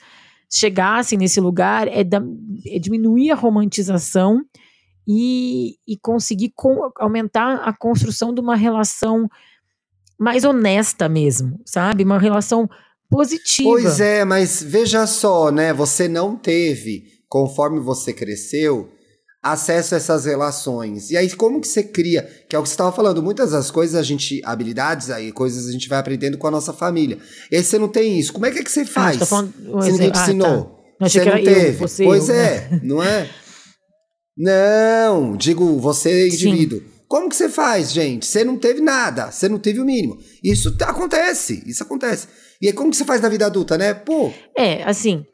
[0.52, 2.22] chegassem nesse lugar é, da,
[2.66, 4.42] é diminuir a romantização
[5.08, 9.28] e, e conseguir com, aumentar a construção de uma relação
[10.20, 12.04] mais honesta mesmo, sabe?
[12.04, 12.70] Uma relação
[13.10, 13.70] positiva.
[13.70, 15.74] Pois é, mas veja só, né?
[15.74, 18.90] Você não teve conforme você cresceu,
[19.42, 21.12] acesso a essas relações.
[21.12, 22.24] E aí, como que você cria?
[22.50, 25.68] Que é o que você estava falando, muitas das coisas a gente, habilidades aí, coisas
[25.68, 27.20] a gente vai aprendendo com a nossa família.
[27.52, 28.34] E aí você não tem isso.
[28.34, 29.22] Como é que, é que você ah, faz?
[29.22, 30.64] Ah, falando, se ninguém te ah, ensinou.
[30.64, 30.80] Tá.
[31.08, 31.68] Você não teve.
[31.70, 32.82] Eu, você, pois eu, é, né?
[32.84, 33.30] não é?
[34.38, 36.80] Não, digo, você indivíduo.
[36.80, 36.86] Sim.
[37.08, 38.26] Como que você faz, gente?
[38.26, 40.18] Você não teve nada, você não teve o mínimo.
[40.44, 42.28] Isso acontece, isso acontece.
[42.62, 43.94] E aí, como que você faz na vida adulta, né?
[43.94, 44.32] Pô.
[44.56, 45.26] É, assim,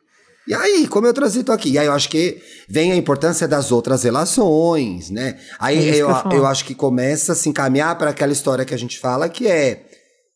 [0.48, 1.72] e aí, como eu transito aqui?
[1.72, 5.40] E aí eu acho que vem a importância das outras relações, né?
[5.60, 8.74] Aí é eu, eu, eu, acho que começa a se encaminhar para aquela história que
[8.74, 9.86] a gente fala, que é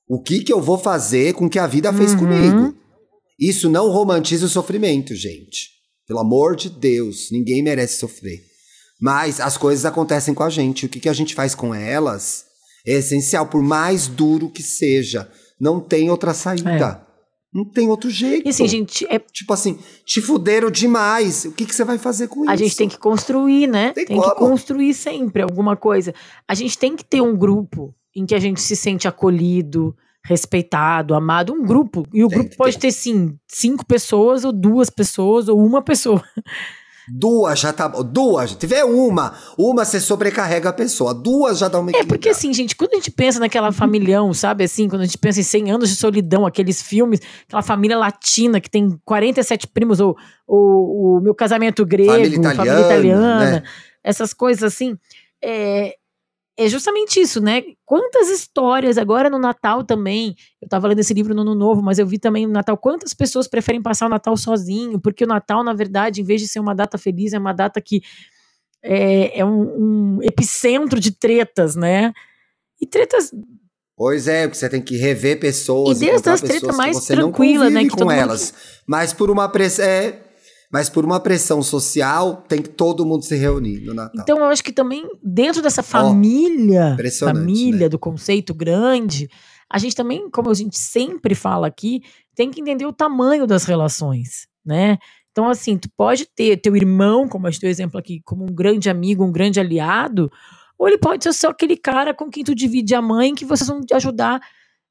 [0.07, 2.19] o que, que eu vou fazer com que a vida fez uhum.
[2.19, 2.75] comigo.
[3.39, 5.69] Isso não romantiza o sofrimento, gente.
[6.07, 8.41] Pelo amor de Deus, ninguém merece sofrer.
[8.99, 10.87] Mas as coisas acontecem com a gente.
[10.87, 12.45] O que, que a gente faz com elas
[12.85, 15.29] é essencial, por mais duro que seja.
[15.59, 17.05] Não tem outra saída.
[17.05, 17.08] É.
[17.51, 18.45] Não tem outro jeito.
[18.45, 19.05] E assim, gente.
[19.09, 19.17] É...
[19.19, 21.45] Tipo assim, te fuderam demais.
[21.45, 22.51] O que, que você vai fazer com a isso?
[22.51, 23.91] A gente tem que construir, né?
[23.93, 26.13] Tem, tem que construir sempre alguma coisa.
[26.47, 31.15] A gente tem que ter um grupo em que a gente se sente acolhido, respeitado,
[31.15, 31.53] amado.
[31.53, 32.05] Um grupo.
[32.13, 32.87] E o tem grupo pode ter.
[32.87, 36.23] ter, sim, cinco pessoas, ou duas pessoas, ou uma pessoa.
[37.11, 37.87] Duas já tá.
[37.87, 38.55] Duas.
[38.55, 41.13] Tiver uma, uma você sobrecarrega a pessoa.
[41.13, 44.63] Duas já dá uma É porque assim, gente, quando a gente pensa naquela familhão, sabe
[44.63, 48.59] assim, quando a gente pensa em 100 anos de solidão, aqueles filmes, aquela família latina
[48.59, 50.17] que tem 47 primos, ou
[50.47, 53.63] o meu casamento grego, família italiana, família italiana né?
[54.03, 54.97] essas coisas assim.
[55.41, 55.95] É,
[56.59, 57.63] é justamente isso, né?
[57.85, 61.97] Quantas histórias, agora no Natal também, eu tava lendo esse livro no Ano Novo, mas
[61.97, 65.63] eu vi também no Natal, quantas pessoas preferem passar o Natal sozinho, porque o Natal,
[65.63, 68.01] na verdade, em vez de ser uma data feliz, é uma data que
[68.83, 72.11] é, é um, um epicentro de tretas, né?
[72.81, 73.31] E tretas
[73.95, 75.97] Pois é, porque você tem que rever pessoas.
[75.97, 77.83] E desde as tretas mais tranquilas, né?
[77.83, 78.51] Que com elas.
[78.51, 78.61] Mundo...
[78.87, 79.83] Mas por uma pressão.
[79.83, 80.28] É,
[80.71, 84.21] mas por uma pressão social, tem que todo mundo se reunir no Natal.
[84.21, 87.89] Então eu acho que também dentro dessa família, oh, família né?
[87.89, 89.29] do conceito grande,
[89.71, 92.01] a gente também, como a gente sempre fala aqui,
[92.35, 94.97] tem que entender o tamanho das relações, né?
[95.31, 98.53] Então, assim, tu pode ter teu irmão, como a gente deu exemplo aqui, como um
[98.53, 100.31] grande amigo, um grande aliado,
[100.77, 103.67] ou ele pode ser só aquele cara com quem tu divide a mãe, que vocês
[103.67, 104.41] vão te ajudar.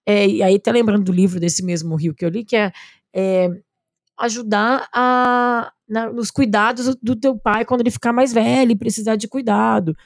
[0.07, 2.73] É, e aí, até lembrando do livro desse mesmo Rio que eu li, que é,
[3.15, 3.51] é
[4.19, 9.17] ajudar a, na, nos cuidados do teu pai quando ele ficar mais velho e precisar
[9.17, 9.97] de cuidado.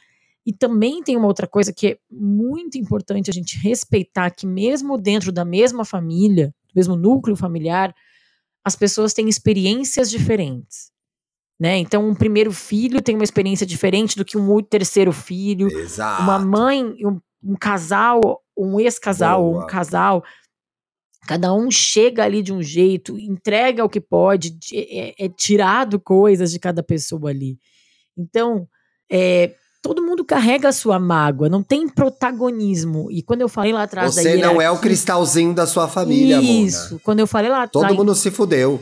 [0.44, 4.98] E também tem uma outra coisa que é muito importante a gente respeitar, que mesmo
[4.98, 7.94] dentro da mesma família, mesmo núcleo familiar,
[8.64, 10.90] as pessoas têm experiências diferentes.
[11.59, 11.79] Né?
[11.79, 15.68] Então, um primeiro filho tem uma experiência diferente do que um terceiro filho.
[15.68, 16.22] Exato.
[16.22, 20.25] Uma mãe, um, um casal, um ex-casal, um casal.
[21.26, 26.50] Cada um chega ali de um jeito, entrega o que pode, é, é tirado coisas
[26.50, 27.58] de cada pessoa ali.
[28.18, 28.66] Então,
[29.11, 33.11] é, todo mundo carrega a sua mágoa, não tem protagonismo.
[33.11, 36.90] E quando eu falei lá atrás Você não é o cristalzinho da sua família, Isso,
[36.90, 37.00] Mona.
[37.04, 37.88] quando eu falei lá atrás.
[37.88, 38.80] Todo mundo se fudeu.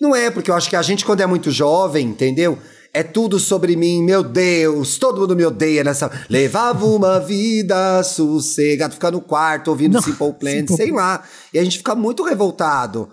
[0.00, 2.58] Não é, porque eu acho que a gente, quando é muito jovem, entendeu?
[2.92, 6.10] É tudo sobre mim, meu Deus, todo mundo me odeia nessa.
[6.28, 11.24] Levava uma vida sossegada, ficar no quarto ouvindo não, Simple Plan, Simple sei lá.
[11.54, 13.08] E a gente fica muito revoltado.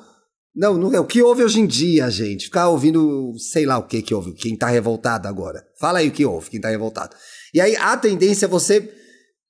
[0.56, 2.46] Não, não é o que houve hoje em dia, gente.
[2.46, 5.64] Ficar ouvindo, sei lá o que que houve, quem tá revoltado agora.
[5.80, 7.16] Fala aí o que houve, quem tá revoltado.
[7.54, 8.92] E aí a tendência é você.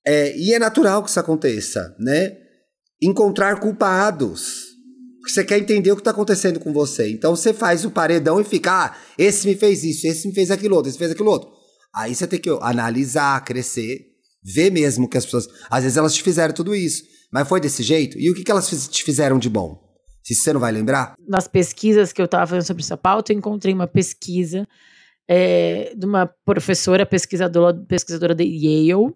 [0.06, 2.36] É, e é natural que isso aconteça, né?
[3.00, 4.67] Encontrar culpados.
[5.28, 7.10] Porque você quer entender o que tá acontecendo com você.
[7.10, 10.50] Então você faz o paredão e fica, ah, esse me fez isso, esse me fez
[10.50, 11.50] aquilo outro, esse fez aquilo outro.
[11.94, 14.06] Aí você tem que analisar, crescer,
[14.42, 15.46] ver mesmo que as pessoas.
[15.68, 17.04] Às vezes elas te fizeram tudo isso.
[17.30, 18.18] Mas foi desse jeito?
[18.18, 19.78] E o que, que elas te fizeram de bom?
[20.24, 21.12] Se você não vai lembrar?
[21.28, 24.66] Nas pesquisas que eu estava fazendo sobre essa pauta, eu encontrei uma pesquisa
[25.28, 29.12] é, de uma professora pesquisadora, pesquisadora de Yale,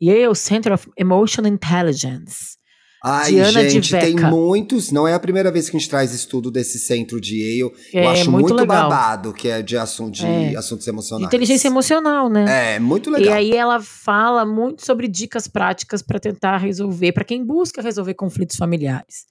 [0.00, 2.57] Yale Center of Emotional Intelligence.
[3.02, 4.90] Ai, Diana gente, tem muitos.
[4.90, 7.72] Não é a primeira vez que a gente traz estudo desse centro de Yale.
[7.94, 10.56] É, eu acho muito, muito babado, que é de, assunto, de é.
[10.56, 11.28] assuntos emocionais.
[11.28, 12.74] Inteligência emocional, né?
[12.74, 13.34] É, muito legal.
[13.34, 18.14] E aí ela fala muito sobre dicas práticas para tentar resolver, para quem busca resolver
[18.14, 19.26] conflitos familiares.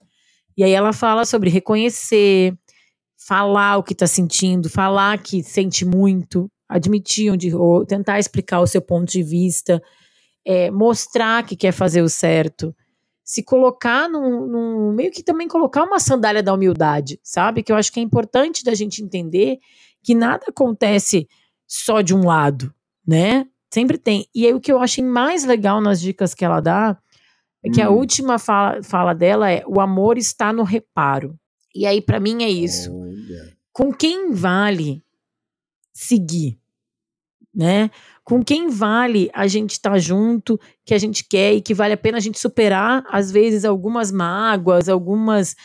[0.58, 2.54] E aí ela fala sobre reconhecer,
[3.28, 8.68] falar o que está sentindo, falar que sente muito, admitir onde, ou tentar explicar o
[8.68, 9.82] seu ponto de vista,
[10.46, 12.74] é, mostrar que quer fazer o certo,
[13.28, 17.62] se colocar num, num, meio que também colocar uma sandália da humildade, sabe?
[17.62, 19.60] Que eu acho que é importante da gente entender
[20.02, 21.28] que nada acontece
[21.68, 22.74] só de um lado,
[23.06, 23.46] né?
[23.70, 24.26] Sempre tem.
[24.34, 26.98] E aí o que eu achei mais legal nas dicas que ela dá
[27.62, 27.88] é que hum.
[27.88, 31.38] a última fala, fala dela é: o amor está no reparo.
[31.76, 32.96] E aí, para mim, é isso.
[32.98, 33.58] Olha.
[33.74, 35.04] Com quem vale
[35.94, 36.58] seguir?
[37.58, 37.90] Né?
[38.24, 41.94] Com quem vale a gente estar tá junto, que a gente quer e que vale
[41.94, 45.56] a pena a gente superar, às vezes, algumas mágoas, algumas.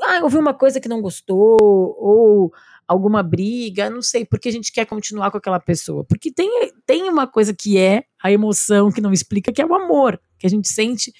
[0.00, 2.52] Ah, ouvi uma coisa que não gostou, ou
[2.86, 6.04] alguma briga, não sei, porque a gente quer continuar com aquela pessoa.
[6.04, 6.48] Porque tem,
[6.86, 10.46] tem uma coisa que é a emoção que não explica, que é o amor que
[10.46, 11.12] a gente sente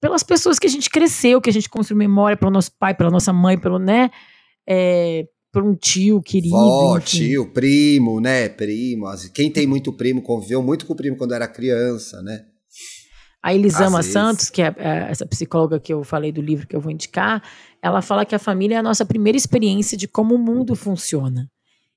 [0.00, 3.10] pelas pessoas que a gente cresceu, que a gente construiu memória pelo nosso pai, pela
[3.10, 4.10] nossa mãe, pelo, né?
[4.66, 6.54] É, por um tio querido.
[6.54, 8.48] Vó, tio, primo, né?
[8.48, 9.06] Primo.
[9.34, 12.44] Quem tem muito primo conviveu muito com o primo quando era criança, né?
[13.42, 16.80] A Elisama Santos, que é, é essa psicóloga que eu falei do livro que eu
[16.80, 17.42] vou indicar,
[17.82, 21.50] ela fala que a família é a nossa primeira experiência de como o mundo funciona.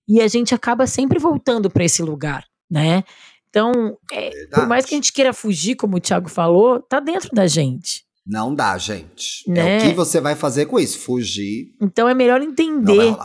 [0.07, 3.03] E a gente acaba sempre voltando para esse lugar, né?
[3.49, 7.29] Então, é, por mais que a gente queira fugir, como o Thiago falou, tá dentro
[7.33, 8.03] da gente.
[8.25, 9.43] Não dá, gente.
[9.47, 9.77] Né?
[9.77, 10.97] É o que você vai fazer com isso?
[10.99, 11.75] Fugir.
[11.81, 13.15] Então é melhor entender.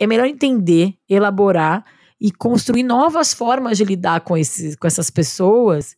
[0.00, 1.84] É melhor entender, elaborar
[2.20, 5.96] e construir novas formas de lidar com, esses, com essas pessoas.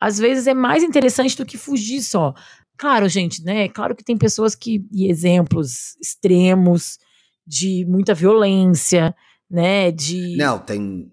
[0.00, 2.34] Às vezes é mais interessante do que fugir só.
[2.76, 3.68] Claro, gente, né?
[3.68, 4.84] Claro que tem pessoas que.
[4.92, 6.98] e exemplos extremos
[7.46, 9.14] de muita violência,
[9.50, 9.90] né?
[9.92, 10.36] De.
[10.36, 11.10] Não, tem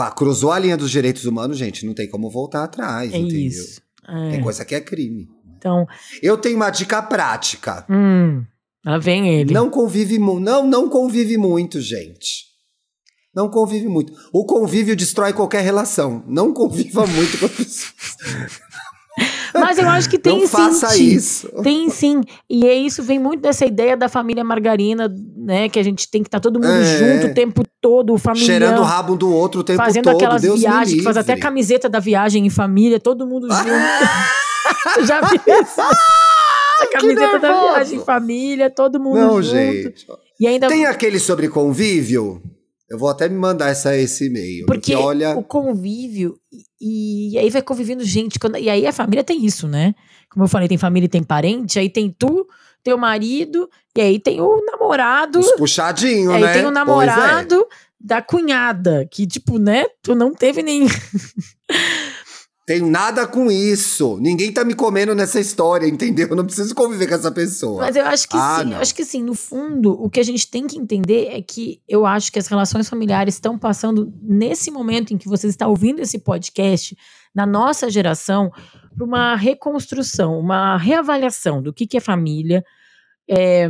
[0.00, 3.48] Pá, cruzou a linha dos direitos humanos, gente, não tem como voltar atrás, é entendeu?
[3.48, 3.82] Isso.
[4.08, 4.30] É.
[4.30, 5.28] Tem coisa que é crime.
[5.58, 5.86] Então,
[6.22, 7.84] eu tenho uma dica prática.
[7.86, 8.42] Hum,
[8.84, 9.52] lá vem ele.
[9.52, 12.50] Não convive não, não convive muito, gente.
[13.34, 14.12] Não convive muito.
[14.32, 16.24] O convívio destrói qualquer relação.
[16.26, 18.60] Não conviva muito com as pessoas.
[19.52, 20.48] Mas eu acho que tem Não sim.
[20.48, 21.48] faça isso.
[21.62, 22.22] Tem sim.
[22.48, 25.68] E é isso vem muito dessa ideia da família margarina, né?
[25.68, 26.98] Que a gente tem que estar tá todo mundo é.
[26.98, 28.46] junto o tempo todo, família.
[28.46, 30.14] Cheirando o rabo do outro o tempo fazendo todo.
[30.14, 33.48] Fazendo aquelas Deus viagens, que faz até a camiseta da viagem em família, todo mundo
[33.52, 35.06] junto.
[35.06, 35.80] Já vi isso?
[36.82, 39.56] A camiseta da viagem em família, todo mundo Não, junto.
[39.56, 40.06] gente.
[40.38, 40.68] E ainda...
[40.68, 42.42] Tem aquele sobre convívio?
[42.90, 44.66] Eu vou até me mandar essa, esse e-mail.
[44.66, 45.38] Porque, porque olha...
[45.38, 46.36] o convívio,
[46.80, 48.36] e, e, aí vai convivendo gente.
[48.36, 49.94] Quando, e aí a família tem isso, né?
[50.28, 52.46] Como eu falei, tem família e tem parente, aí tem tu,
[52.82, 55.38] teu marido, e aí tem o namorado.
[55.38, 56.48] Os puxadinho, aí né?
[56.48, 56.72] Aí tem o é.
[56.72, 57.66] namorado é.
[58.00, 59.86] da cunhada, que, tipo, né?
[60.02, 60.88] Tu não teve nem.
[62.70, 64.16] Tenho nada com isso.
[64.20, 66.28] Ninguém tá me comendo nessa história, entendeu?
[66.28, 67.82] Eu não preciso conviver com essa pessoa.
[67.82, 68.72] Mas eu acho que ah, sim.
[68.72, 69.24] Eu acho que sim.
[69.24, 72.46] No fundo, o que a gente tem que entender é que eu acho que as
[72.46, 76.96] relações familiares estão passando, nesse momento em que você está ouvindo esse podcast,
[77.34, 78.52] na nossa geração,
[78.96, 82.64] por uma reconstrução, uma reavaliação do que, que é família.
[83.28, 83.68] É,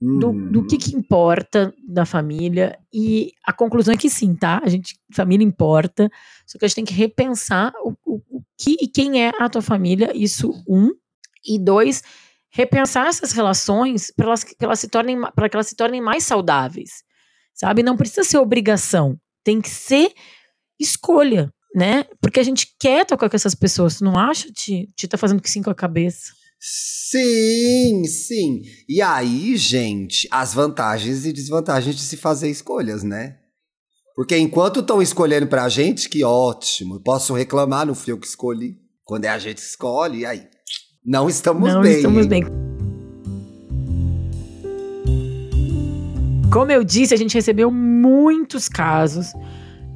[0.00, 2.78] do, do que, que importa da família.
[2.92, 4.60] E a conclusão é que sim, tá?
[4.62, 6.10] A gente, família importa.
[6.46, 9.48] Só que a gente tem que repensar o, o, o que e quem é a
[9.48, 10.12] tua família.
[10.14, 10.90] Isso, um.
[11.46, 12.02] E dois,
[12.50, 17.02] repensar essas relações para elas, elas se tornem, para que elas se tornem mais saudáveis.
[17.54, 17.82] Sabe?
[17.82, 19.18] Não precisa ser obrigação.
[19.42, 20.12] Tem que ser
[20.78, 22.04] escolha, né?
[22.20, 23.98] Porque a gente quer tocar com essas pessoas.
[23.98, 24.50] Tu não acha?
[24.52, 26.32] Te, te tá fazendo que sim com a cabeça.
[26.66, 28.62] Sim, sim.
[28.88, 33.36] E aí, gente, as vantagens e desvantagens de se fazer escolhas, né?
[34.16, 37.00] Porque enquanto estão escolhendo pra gente, que ótimo.
[37.00, 38.78] Posso reclamar no fio que escolhi.
[39.04, 40.48] Quando é a gente que escolhe, e aí?
[41.04, 41.90] Não estamos Não bem.
[41.90, 42.44] Não estamos bem.
[46.50, 49.34] Como eu disse, a gente recebeu muitos casos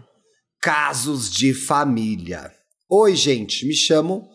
[0.61, 2.49] Casos de família.
[2.89, 4.29] Oi, gente, me chamo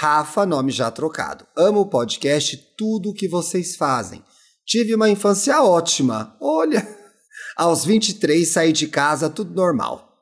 [0.00, 1.46] Rafa, nome já trocado.
[1.54, 4.24] Amo o podcast, tudo o que vocês fazem.
[4.66, 6.34] Tive uma infância ótima.
[6.40, 6.88] Olha,
[7.54, 10.12] aos 23 saí de casa, tudo normal.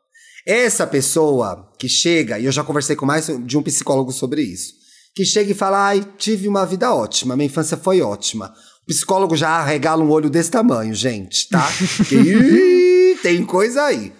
[0.46, 4.72] Essa pessoa que chega, e eu já conversei com mais de um psicólogo sobre isso,
[5.14, 8.52] que chega e fala: ai, tive uma vida ótima, minha infância foi ótima.
[8.82, 11.66] O psicólogo já regala um olho desse tamanho, gente, tá?
[11.96, 14.12] Porque, tem coisa aí.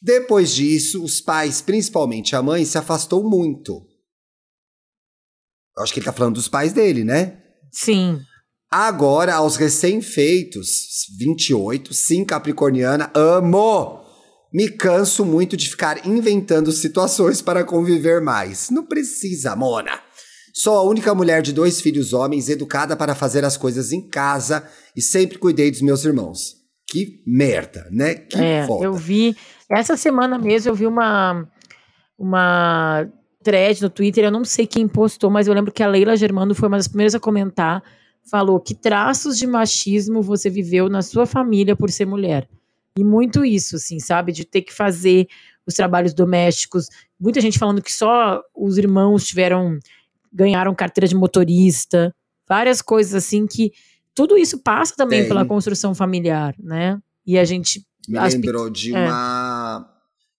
[0.00, 3.82] Depois disso, os pais, principalmente a mãe, se afastou muito.
[5.76, 7.38] Eu acho que ele tá falando dos pais dele, né?
[7.72, 8.20] Sim.
[8.70, 10.68] Agora, aos recém-feitos,
[11.18, 14.03] 28, sim, capricorniana, amo!
[14.54, 18.70] Me canso muito de ficar inventando situações para conviver mais.
[18.70, 19.98] Não precisa, Mona.
[20.54, 24.64] Sou a única mulher de dois filhos homens educada para fazer as coisas em casa
[24.96, 26.54] e sempre cuidei dos meus irmãos.
[26.86, 28.14] Que merda, né?
[28.14, 28.84] Que é, foda.
[28.84, 29.36] Eu vi.
[29.68, 31.48] Essa semana mesmo eu vi uma.
[32.16, 33.08] Uma
[33.42, 36.54] thread no Twitter, eu não sei quem postou, mas eu lembro que a Leila Germano
[36.54, 37.82] foi uma das primeiras a comentar.
[38.30, 42.48] Falou que traços de machismo você viveu na sua família por ser mulher.
[42.96, 44.32] E muito isso, assim, sabe?
[44.32, 45.26] De ter que fazer
[45.66, 46.88] os trabalhos domésticos.
[47.18, 49.78] Muita gente falando que só os irmãos tiveram,
[50.32, 52.14] ganharam carteira de motorista,
[52.48, 53.72] várias coisas assim que
[54.14, 55.28] tudo isso passa também Tem.
[55.28, 56.98] pela construção familiar, né?
[57.26, 58.98] E a gente me lembrou de é.
[58.98, 59.90] uma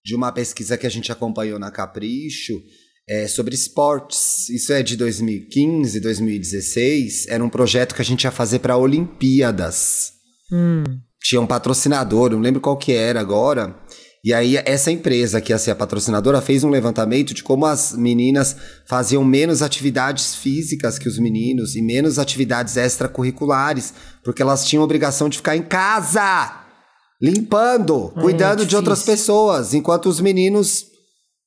[0.03, 2.61] de uma pesquisa que a gente acompanhou na Capricho
[3.09, 4.47] é, sobre esportes.
[4.49, 7.27] Isso é de 2015, 2016.
[7.27, 10.13] Era um projeto que a gente ia fazer para Olimpíadas.
[10.51, 10.83] Hum
[11.25, 13.75] tinha um patrocinador, não lembro qual que era agora.
[14.23, 17.93] E aí essa empresa que ia ser a patrocinadora fez um levantamento de como as
[17.93, 18.55] meninas
[18.87, 23.91] faziam menos atividades físicas que os meninos e menos atividades extracurriculares,
[24.23, 26.63] porque elas tinham obrigação de ficar em casa,
[27.19, 30.85] limpando, cuidando é de outras pessoas, enquanto os meninos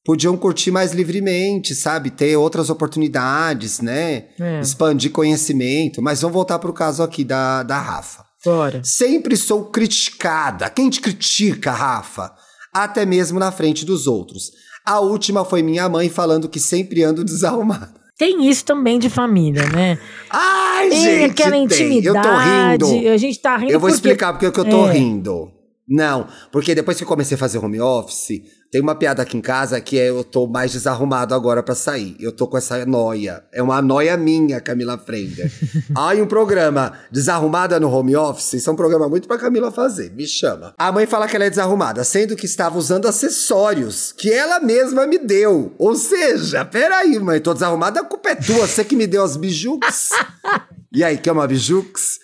[0.05, 2.11] podiam curtir mais livremente, sabe?
[2.11, 4.25] Ter outras oportunidades, né?
[4.41, 4.61] É.
[4.61, 6.03] Expandir conhecimento.
[6.03, 8.28] Mas vamos voltar para o caso aqui da, da Rafa.
[8.45, 8.83] Bora.
[8.85, 10.71] Sempre sou criticada.
[10.71, 12.33] Quem te critica, Rafa?
[12.73, 14.51] Até mesmo na frente dos outros.
[14.85, 17.99] A última foi minha mãe falando que sempre ando desarrumada.
[18.17, 19.97] Tem isso também de família, né?
[20.29, 22.07] Ai, tem gente, aquela intimidade.
[22.07, 23.09] Eu tô rindo.
[23.13, 23.95] A gente tá rindo Eu vou porque...
[23.95, 24.93] explicar porque que eu tô é.
[24.93, 25.53] rindo.
[25.89, 29.41] Não, porque depois que eu comecei a fazer home office, tem uma piada aqui em
[29.41, 32.17] casa que é eu tô mais desarrumado agora para sair.
[32.21, 33.43] Eu tô com essa noia.
[33.53, 35.51] É uma noia minha, Camila Frender.
[35.97, 40.13] Ai, um programa desarrumada no home office, isso é um programa muito pra Camila fazer.
[40.13, 40.75] Me chama.
[40.77, 45.07] A mãe fala que ela é desarrumada, sendo que estava usando acessórios que ela mesma
[45.07, 45.75] me deu.
[45.79, 49.37] Ou seja, peraí, mãe, tô desarrumada, a culpa é tua, você que me deu as
[49.37, 50.11] bijux.
[50.93, 52.19] e aí, quer uma bijux?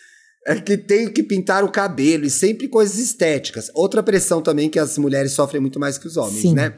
[0.46, 3.70] É que tenho que pintar o cabelo e sempre coisas estéticas.
[3.74, 6.54] Outra pressão também que as mulheres sofrem muito mais que os homens, Sim.
[6.54, 6.74] né?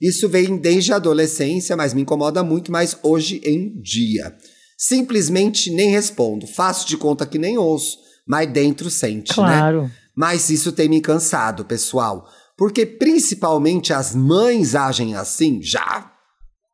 [0.00, 4.34] Isso vem desde a adolescência, mas me incomoda muito mais hoje em dia.
[4.76, 6.46] Simplesmente nem respondo.
[6.46, 9.84] Faço de conta que nem ouço, mas dentro sente, claro.
[9.84, 9.90] né?
[10.16, 12.28] Mas isso tem me cansado, pessoal.
[12.56, 16.12] Porque principalmente as mães agem assim, já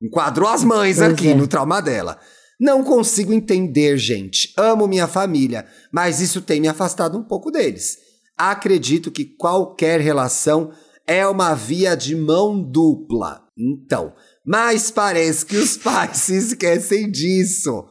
[0.03, 1.35] enquadrou as mães pois aqui é.
[1.35, 2.19] no trauma dela.
[2.61, 4.53] Não consigo entender, gente.
[4.57, 7.97] Amo minha família, mas isso tem me afastado um pouco deles.
[8.37, 10.71] Acredito que qualquer relação
[11.07, 13.43] é uma via de mão dupla.
[13.59, 14.13] Então,
[14.45, 17.85] mas parece que os pais se esquecem disso.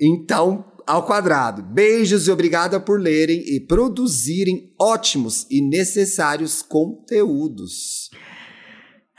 [0.00, 1.62] Então, ao quadrado.
[1.62, 8.10] Beijos e obrigada por lerem e produzirem ótimos e necessários conteúdos.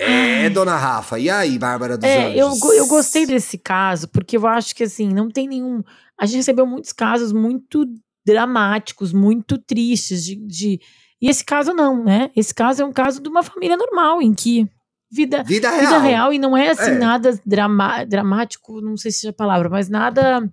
[0.02, 1.20] É, dona Rafa.
[1.20, 5.14] E aí, Bárbara dos é, Eu, eu gostei desse caso, porque eu acho que assim,
[5.14, 5.84] não tem nenhum.
[6.20, 7.86] A gente recebeu muitos casos muito
[8.26, 10.80] dramáticos, muito tristes de, de
[11.22, 12.32] e esse caso não, né?
[12.36, 14.68] Esse caso é um caso de uma família normal, em que
[15.12, 15.82] vida, vida, real.
[15.82, 16.98] vida real e não é assim é.
[16.98, 20.50] nada drama, dramático, não sei se é a palavra, mas nada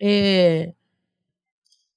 [0.00, 0.72] é,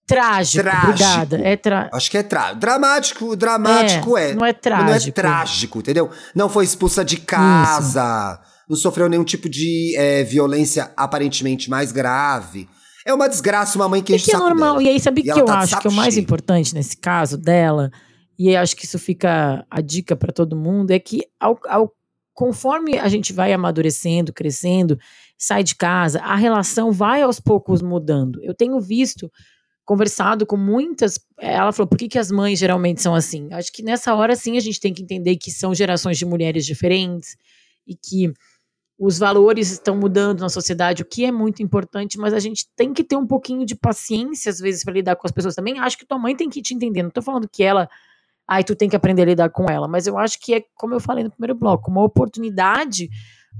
[0.05, 0.89] trágico, trágico.
[0.89, 1.41] Obrigada.
[1.41, 1.89] É tra...
[1.93, 2.53] Acho que é tra...
[2.53, 4.89] dramático, dramático é, é, Não é trágico.
[4.89, 6.09] Não é trágico, entendeu?
[6.35, 8.51] Não foi expulsa de casa, Isso.
[8.69, 12.67] não sofreu nenhum tipo de é, violência aparentemente mais grave.
[13.05, 14.77] É uma desgraça uma mãe que enche que é normal.
[14.77, 14.83] Dela.
[14.83, 16.23] E aí, sabe o que eu tá acho que é o mais cheio.
[16.23, 17.91] importante nesse caso dela?
[18.39, 21.91] E acho que isso fica a dica para todo mundo: é que ao, ao,
[22.33, 24.97] conforme a gente vai amadurecendo, crescendo,
[25.37, 28.41] sai de casa, a relação vai aos poucos mudando.
[28.41, 29.29] Eu tenho visto,
[29.85, 31.19] conversado com muitas.
[31.39, 33.49] Ela falou: por que, que as mães geralmente são assim?
[33.51, 36.65] Acho que nessa hora sim a gente tem que entender que são gerações de mulheres
[36.65, 37.35] diferentes
[37.85, 38.33] e que
[38.97, 42.93] os valores estão mudando na sociedade, o que é muito importante, mas a gente tem
[42.93, 45.79] que ter um pouquinho de paciência, às vezes, para lidar com as pessoas também.
[45.79, 47.01] Acho que tua mãe tem que te entender.
[47.01, 47.89] Não estou falando que ela.
[48.47, 49.87] Aí tu tem que aprender a lidar com ela.
[49.87, 53.09] Mas eu acho que é, como eu falei no primeiro bloco, uma oportunidade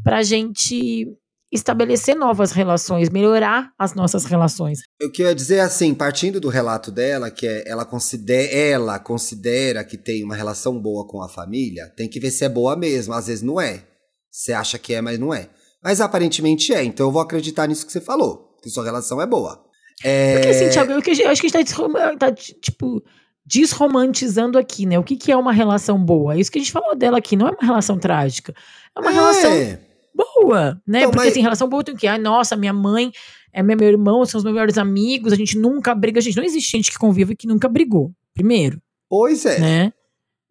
[0.03, 1.07] para a gente
[1.51, 4.82] estabelecer novas relações, melhorar as nossas relações.
[5.04, 9.97] Eu queria dizer assim, partindo do relato dela, que é, ela, considera, ela considera que
[9.97, 13.14] tem uma relação boa com a família, tem que ver se é boa mesmo.
[13.14, 13.84] Às vezes não é.
[14.32, 15.49] Você acha que é, mas não é.
[15.84, 19.28] Mas aparentemente é, então eu vou acreditar nisso que você falou, que sua relação é
[19.28, 19.62] boa.
[20.01, 20.36] É...
[20.36, 23.04] Porque assim, Thiago, eu, acho que a gente tá, tá, tipo,
[23.45, 24.97] desromantizando aqui, né?
[24.97, 26.38] O que, que é uma relação boa?
[26.38, 28.56] Isso que a gente falou dela aqui, não é uma relação trágica.
[28.95, 29.14] É uma é.
[29.14, 29.80] relação
[30.16, 30.99] boa, né?
[30.99, 31.32] Então, Porque mas...
[31.34, 33.12] assim, relação boa tem que, ai, nossa, minha mãe
[33.54, 36.72] é meu irmão, são os meus melhores amigos, a gente nunca briga, gente, não existe
[36.72, 38.82] gente que convive que nunca brigou, primeiro.
[39.08, 39.60] Pois é.
[39.60, 39.93] Né?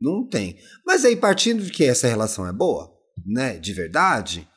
[0.01, 0.57] Não tem.
[0.87, 2.91] Mas aí, partindo de que essa relação é boa,
[3.27, 4.49] né, de verdade,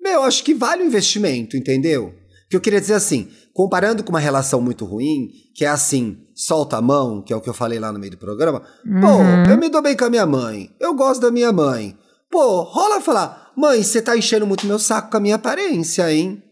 [0.00, 2.14] meu, acho que vale o investimento, entendeu?
[2.48, 6.76] Que eu queria dizer assim, comparando com uma relação muito ruim, que é assim, solta
[6.76, 8.62] a mão, que é o que eu falei lá no meio do programa.
[8.84, 9.00] Uhum.
[9.00, 11.96] Pô, eu me dou bem com a minha mãe, eu gosto da minha mãe.
[12.30, 16.42] Pô, rola falar, mãe, você tá enchendo muito meu saco com a minha aparência, hein?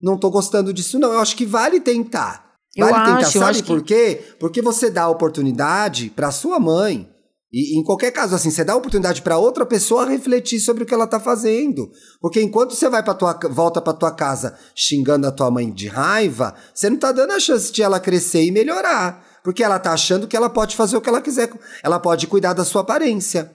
[0.00, 1.12] Não tô gostando disso, não.
[1.12, 2.54] Eu acho que vale tentar.
[2.76, 3.94] Vale eu tentar, acho, sabe por que...
[3.94, 4.24] quê?
[4.38, 7.08] Porque você dá a oportunidade pra sua mãe
[7.52, 10.86] e em qualquer caso, assim, você dá a oportunidade para outra pessoa refletir sobre o
[10.86, 11.90] que ela tá fazendo.
[12.20, 15.88] Porque enquanto você vai para tua volta para tua casa xingando a tua mãe de
[15.88, 19.26] raiva, você não tá dando a chance de ela crescer e melhorar.
[19.42, 21.50] Porque ela tá achando que ela pode fazer o que ela quiser.
[21.82, 23.50] Ela pode cuidar da sua aparência.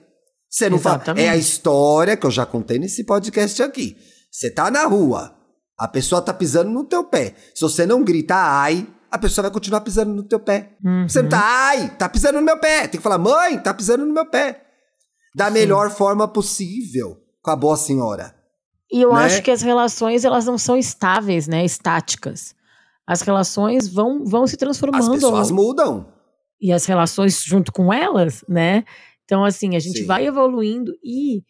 [0.50, 1.02] Você não fala.
[1.16, 3.96] É a história que eu já contei nesse podcast aqui.
[4.30, 5.33] Você tá na rua,
[5.78, 7.34] a pessoa tá pisando no teu pé.
[7.54, 10.76] Se você não grita ai, a pessoa vai continuar pisando no teu pé.
[10.84, 11.08] Uhum.
[11.08, 12.88] Você não tá, ai, tá pisando no meu pé.
[12.88, 14.64] Tem que falar, mãe, tá pisando no meu pé.
[15.34, 15.52] Da Sim.
[15.52, 18.34] melhor forma possível com a boa senhora.
[18.90, 19.24] E eu né?
[19.24, 21.64] acho que as relações, elas não são estáveis, né?
[21.64, 22.54] Estáticas.
[23.06, 25.02] As relações vão, vão se transformando.
[25.02, 26.06] As pessoas mudam.
[26.60, 28.84] E as relações junto com elas, né?
[29.24, 30.06] Então, assim, a gente Sim.
[30.06, 30.92] vai evoluindo.
[31.02, 31.42] E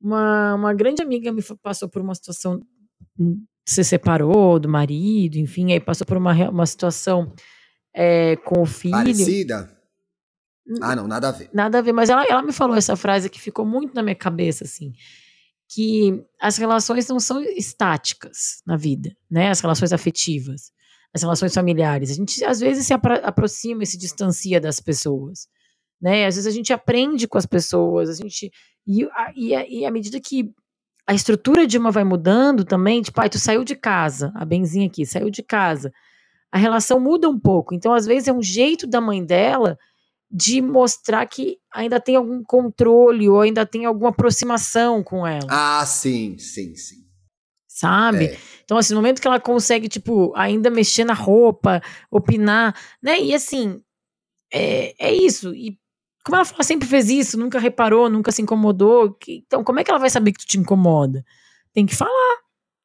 [0.00, 2.60] uma, uma grande amiga me passou por uma situação
[3.70, 7.32] se separou do marido, enfim, aí passou por uma, uma situação
[7.94, 8.94] é, com o filho.
[8.94, 9.70] Parecida?
[10.80, 11.50] Ah, não, nada a ver.
[11.52, 14.14] Nada a ver, mas ela, ela me falou essa frase que ficou muito na minha
[14.16, 14.92] cabeça, assim,
[15.68, 19.50] que as relações não são estáticas na vida, né?
[19.50, 20.72] As relações afetivas,
[21.14, 22.10] as relações familiares.
[22.10, 25.46] A gente às vezes se apro aproxima e se distancia das pessoas,
[26.00, 26.26] né?
[26.26, 28.50] Às vezes a gente aprende com as pessoas, a gente
[28.84, 30.52] e, a, e, a, e à medida que
[31.10, 34.86] a estrutura de uma vai mudando também, tipo, pai, tu saiu de casa, a benzinha
[34.86, 35.92] aqui, saiu de casa.
[36.52, 37.74] A relação muda um pouco.
[37.74, 39.76] Então, às vezes, é um jeito da mãe dela
[40.30, 45.48] de mostrar que ainda tem algum controle ou ainda tem alguma aproximação com ela.
[45.48, 47.04] Ah, sim, sim, sim.
[47.66, 48.26] Sabe?
[48.26, 48.38] É.
[48.62, 53.20] Então, assim, no momento que ela consegue, tipo, ainda mexer na roupa, opinar, né?
[53.20, 53.82] E assim,
[54.52, 55.52] é, é isso.
[55.56, 55.76] E
[56.24, 59.90] como ela sempre fez isso, nunca reparou, nunca se incomodou, que, então como é que
[59.90, 61.24] ela vai saber que tu te incomoda?
[61.72, 62.40] Tem que falar.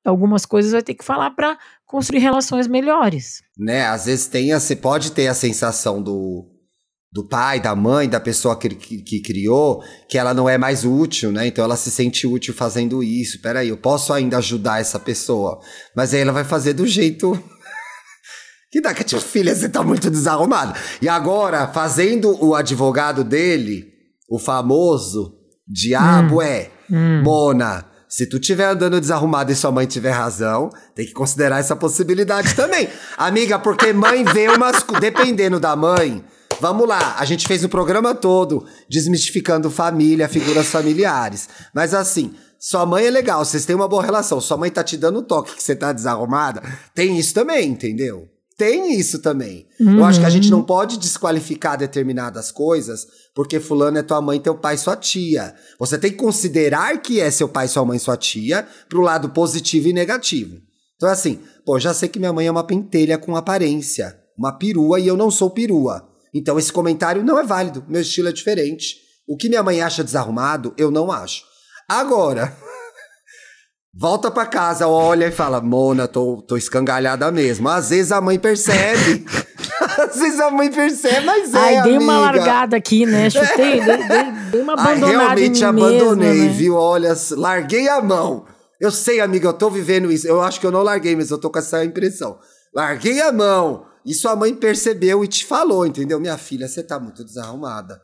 [0.05, 3.41] Algumas coisas vai ter que falar para construir relações melhores.
[3.57, 6.51] Né, às vezes tem, você pode ter a sensação do
[7.15, 10.83] do pai, da mãe, da pessoa que, que, que, criou, que ela não é mais
[10.83, 11.47] útil, né?
[11.47, 13.41] Então ela se sente útil fazendo isso.
[13.41, 15.61] Peraí, eu posso ainda ajudar essa pessoa.
[15.95, 17.41] Mas aí ela vai fazer do jeito.
[18.75, 20.77] Que dá que filha, você tá muito desarrumada.
[21.01, 23.87] E agora, fazendo o advogado dele,
[24.29, 25.33] o famoso
[25.65, 26.41] diabo hum.
[26.41, 27.21] é, hum.
[27.23, 27.85] Mona.
[28.09, 32.53] Se tu estiver andando desarrumado e sua mãe tiver razão, tem que considerar essa possibilidade
[32.53, 32.89] também.
[33.15, 34.83] Amiga, porque mãe vê umas.
[34.99, 36.21] Dependendo da mãe,
[36.59, 41.49] Vamos lá, a gente fez o programa todo desmistificando família, figuras familiares.
[41.73, 44.95] Mas assim, sua mãe é legal, vocês têm uma boa relação, sua mãe tá te
[44.95, 46.61] dando toque que você tá desarrumada.
[46.93, 48.29] Tem isso também, entendeu?
[48.57, 49.67] Tem isso também.
[49.79, 49.97] Uhum.
[49.97, 50.65] Eu acho que a gente não uhum.
[50.65, 55.53] pode desqualificar determinadas coisas porque fulano é tua mãe, teu pai, sua tia.
[55.77, 59.89] Você tem que considerar que é seu pai, sua mãe, sua tia, pro lado positivo
[59.89, 60.61] e negativo.
[60.95, 65.01] Então assim, pô, já sei que minha mãe é uma pentelha com aparência, uma perua
[65.01, 66.07] e eu não sou perua.
[66.33, 68.95] Então esse comentário não é válido, meu estilo é diferente.
[69.27, 71.43] O que minha mãe acha desarrumado, eu não acho.
[71.89, 72.55] Agora,
[73.95, 77.69] volta para casa, olha e fala: Mona, tô, tô escangalhada mesmo.
[77.69, 79.25] Às vezes a mãe percebe.
[79.97, 81.57] Às vezes a mãe percebe, mas é.
[81.57, 83.29] Ai, dei uma largada aqui, né?
[83.29, 85.05] Chutei, dei, dei, dei uma abandonada.
[85.05, 86.51] Ai, realmente abandonei, mesma, né?
[86.51, 86.75] viu?
[86.75, 88.45] Olha, larguei a mão.
[88.79, 90.27] Eu sei, amiga, eu tô vivendo isso.
[90.27, 92.37] Eu acho que eu não larguei, mas eu tô com essa impressão.
[92.73, 93.85] Larguei a mão.
[94.05, 96.19] E sua mãe percebeu e te falou, entendeu?
[96.19, 98.01] Minha filha, você tá muito desarrumada.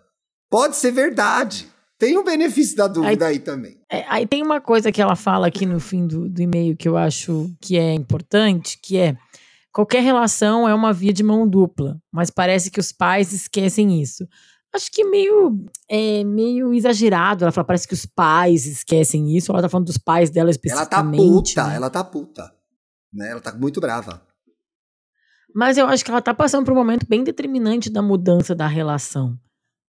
[0.50, 1.71] Pode ser verdade.
[2.02, 3.80] Tem o um benefício da dúvida aí, aí também.
[3.88, 6.90] É, aí tem uma coisa que ela fala aqui no fim do, do e-mail que
[6.90, 9.16] eu acho que é importante, que é
[9.72, 14.28] qualquer relação é uma via de mão dupla, mas parece que os pais esquecem isso.
[14.74, 17.44] Acho que meio, é, meio exagerado.
[17.44, 19.52] Ela fala, parece que os pais esquecem isso.
[19.52, 21.22] Ela tá falando dos pais dela especificamente.
[21.22, 21.76] Ela tá puta, né?
[21.76, 22.56] ela tá puta.
[23.14, 23.30] Né?
[23.30, 24.26] Ela tá muito brava.
[25.54, 28.66] Mas eu acho que ela está passando por um momento bem determinante da mudança da
[28.66, 29.38] relação.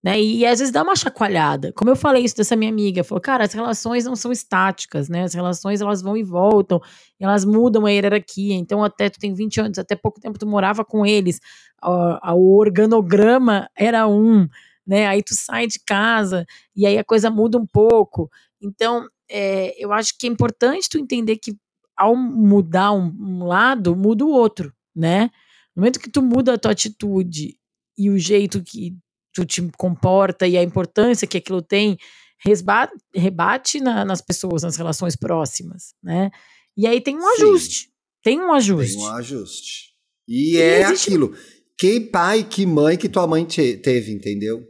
[0.03, 0.21] Né?
[0.21, 1.73] E às vezes dá uma chacoalhada.
[1.75, 5.23] Como eu falei isso dessa minha amiga, falou, cara, as relações não são estáticas, né?
[5.23, 6.81] As relações elas vão e voltam,
[7.21, 8.55] elas mudam a hierarquia.
[8.55, 11.39] Então, até tu tem 20 anos, até pouco tempo tu morava com eles,
[11.81, 14.49] o, o organograma era um,
[14.85, 15.07] né?
[15.07, 16.45] Aí tu sai de casa
[16.75, 18.29] e aí a coisa muda um pouco.
[18.61, 21.57] Então, é, eu acho que é importante tu entender que
[21.97, 25.31] ao mudar um, um lado, muda o outro, né?
[25.77, 27.57] No momento que tu muda a tua atitude
[27.97, 28.97] e o jeito que
[29.33, 31.97] tu te comporta e a importância que aquilo tem,
[32.39, 36.30] resbate, rebate na, nas pessoas, nas relações próximas, né?
[36.76, 37.43] E aí tem um Sim.
[37.43, 37.93] ajuste.
[38.22, 38.97] Tem um ajuste.
[38.97, 39.93] Tem um ajuste.
[40.28, 41.09] E, e é existe...
[41.11, 41.35] aquilo.
[41.78, 44.62] Que pai, que mãe que tua mãe te, teve, entendeu?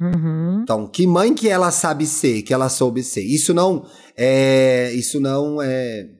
[0.00, 0.60] Uhum.
[0.62, 3.22] Então, que mãe que ela sabe ser, que ela soube ser.
[3.22, 6.10] Isso não é, isso não é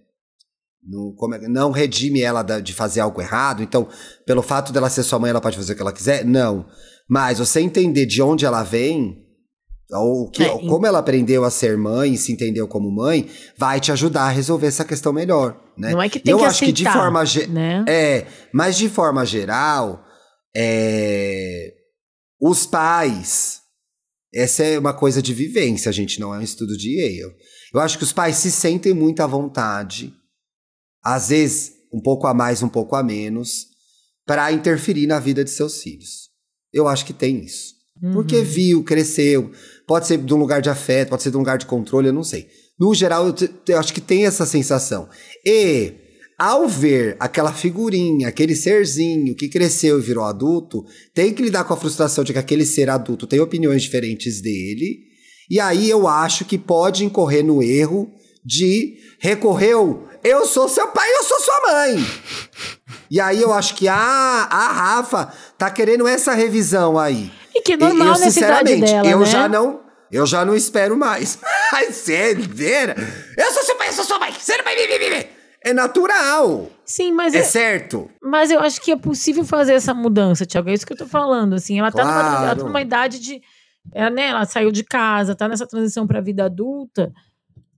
[0.86, 3.62] não, é, não redime ela de fazer algo errado.
[3.62, 3.88] Então,
[4.24, 6.24] pelo fato dela ser sua mãe, ela pode fazer o que ela quiser?
[6.24, 6.66] Não.
[7.08, 9.24] Mas você entender de onde ela vem,
[9.90, 13.80] ou que, é, como ela aprendeu a ser mãe e se entendeu como mãe, vai
[13.80, 15.60] te ajudar a resolver essa questão melhor.
[15.76, 15.92] Né?
[15.92, 17.84] Não é que tem Eu que acho aceitar, que de forma né?
[17.88, 20.04] é, mas de forma geral,
[20.56, 21.72] é,
[22.40, 23.60] os pais,
[24.34, 27.34] essa é uma coisa de vivência, a gente não é um estudo de Yale.
[27.74, 30.12] Eu acho que os pais se sentem muito à vontade
[31.06, 33.68] às vezes um pouco a mais, um pouco a menos,
[34.26, 36.28] para interferir na vida de seus filhos.
[36.72, 37.74] Eu acho que tem isso.
[38.02, 38.12] Uhum.
[38.12, 39.52] Porque viu, cresceu,
[39.86, 42.12] pode ser de um lugar de afeto, pode ser de um lugar de controle, eu
[42.12, 42.48] não sei.
[42.78, 43.34] No geral, eu,
[43.68, 45.08] eu acho que tem essa sensação.
[45.44, 45.94] E
[46.36, 50.84] ao ver aquela figurinha, aquele serzinho que cresceu e virou adulto,
[51.14, 54.98] tem que lidar com a frustração de que aquele ser adulto tem opiniões diferentes dele.
[55.48, 58.10] E aí eu acho que pode incorrer no erro
[58.44, 61.96] de recorreu eu sou seu pai, eu sou sua mãe.
[63.10, 67.30] E aí eu acho que a, a Rafa tá querendo essa revisão aí.
[67.54, 69.26] E que normal eu, sinceramente, dela, eu né?
[69.26, 71.38] já não, eu já não espero mais.
[71.70, 72.44] Mas sério,
[73.36, 74.32] eu sou seu pai, eu sou sua mãe.
[74.32, 75.32] Você não vai me viver.
[75.64, 76.68] É natural.
[76.84, 78.08] Sim, mas é, é, certo.
[78.22, 80.70] Mas eu acho que é possível fazer essa mudança, Tiago.
[80.70, 81.54] É isso que eu tô falando.
[81.54, 82.08] Assim, ela, claro.
[82.08, 83.40] tá, numa, ela tá numa idade de.
[83.92, 87.12] É, né, ela saiu de casa, tá nessa transição pra vida adulta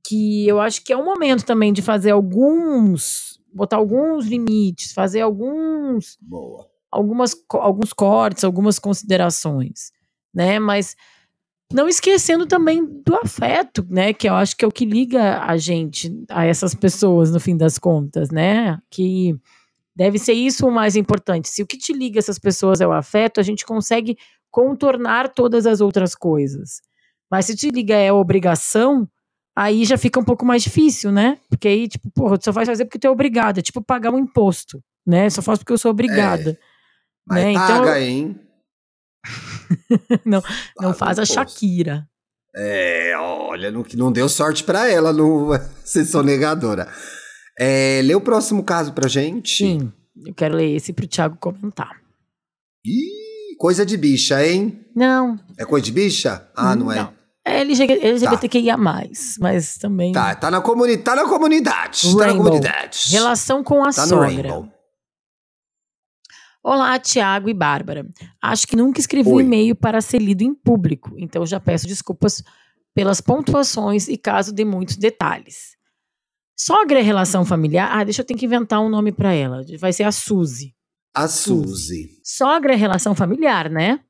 [0.05, 5.21] que eu acho que é o momento também de fazer alguns, botar alguns limites, fazer
[5.21, 6.67] alguns, Boa.
[6.91, 9.93] algumas, alguns cortes, algumas considerações,
[10.35, 10.59] né?
[10.59, 10.97] Mas
[11.73, 14.13] não esquecendo também do afeto, né?
[14.13, 17.57] Que eu acho que é o que liga a gente a essas pessoas no fim
[17.57, 18.79] das contas, né?
[18.91, 19.37] Que
[19.95, 21.49] deve ser isso o mais importante.
[21.49, 24.17] Se o que te liga essas pessoas é o afeto, a gente consegue
[24.51, 26.81] contornar todas as outras coisas.
[27.31, 29.07] Mas se te liga é a obrigação,
[29.59, 31.39] aí já fica um pouco mais difícil, né?
[31.49, 33.59] Porque aí, tipo, porra, tu só vai fazer porque tu é obrigada.
[33.59, 35.29] É tipo pagar um imposto, né?
[35.29, 36.57] Só faço porque eu sou obrigada.
[37.31, 37.35] É.
[37.35, 37.53] Né?
[37.55, 38.41] paga, então, hein?
[40.25, 40.43] não
[40.81, 42.09] não faz a Shakira.
[42.55, 45.51] É, olha, não, não deu sorte para ela no
[45.85, 46.89] ser sonegadora.
[47.59, 49.57] É, lê o próximo caso pra gente.
[49.57, 49.93] Sim,
[50.25, 52.01] eu quero ler esse pro Thiago comentar.
[52.87, 54.87] Ih, coisa de bicha, hein?
[54.95, 55.39] Não.
[55.59, 56.49] É coisa de bicha?
[56.55, 56.93] Ah, não, não.
[56.93, 57.18] é?
[57.49, 58.83] É LGBTQIA+, tá.
[59.41, 60.13] mas também...
[60.13, 62.07] Tá, tá na, comuni tá na comunidade.
[62.07, 62.21] Rainbow.
[62.21, 63.07] Tá na comunidade.
[63.11, 64.71] Relação com a tá sogra.
[66.63, 68.07] Olá, Tiago e Bárbara.
[68.43, 72.43] Acho que nunca escrevi um e-mail para ser lido em público, então já peço desculpas
[72.95, 75.77] pelas pontuações e caso de muitos detalhes.
[76.55, 77.89] Sogra é relação familiar?
[77.93, 79.65] Ah, deixa eu ter que inventar um nome para ela.
[79.79, 80.75] Vai ser a Suzy.
[81.15, 82.21] A Suzy.
[82.23, 84.01] Sogra é relação familiar, né?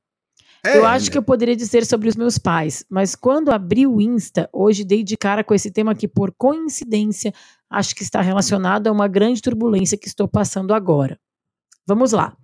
[0.69, 4.01] É, eu acho que eu poderia dizer sobre os meus pais, mas quando abri o
[4.01, 7.33] Insta, hoje dei de cara com esse tema que, por coincidência,
[7.71, 11.19] acho que está relacionado a uma grande turbulência que estou passando agora.
[11.87, 12.37] Vamos lá.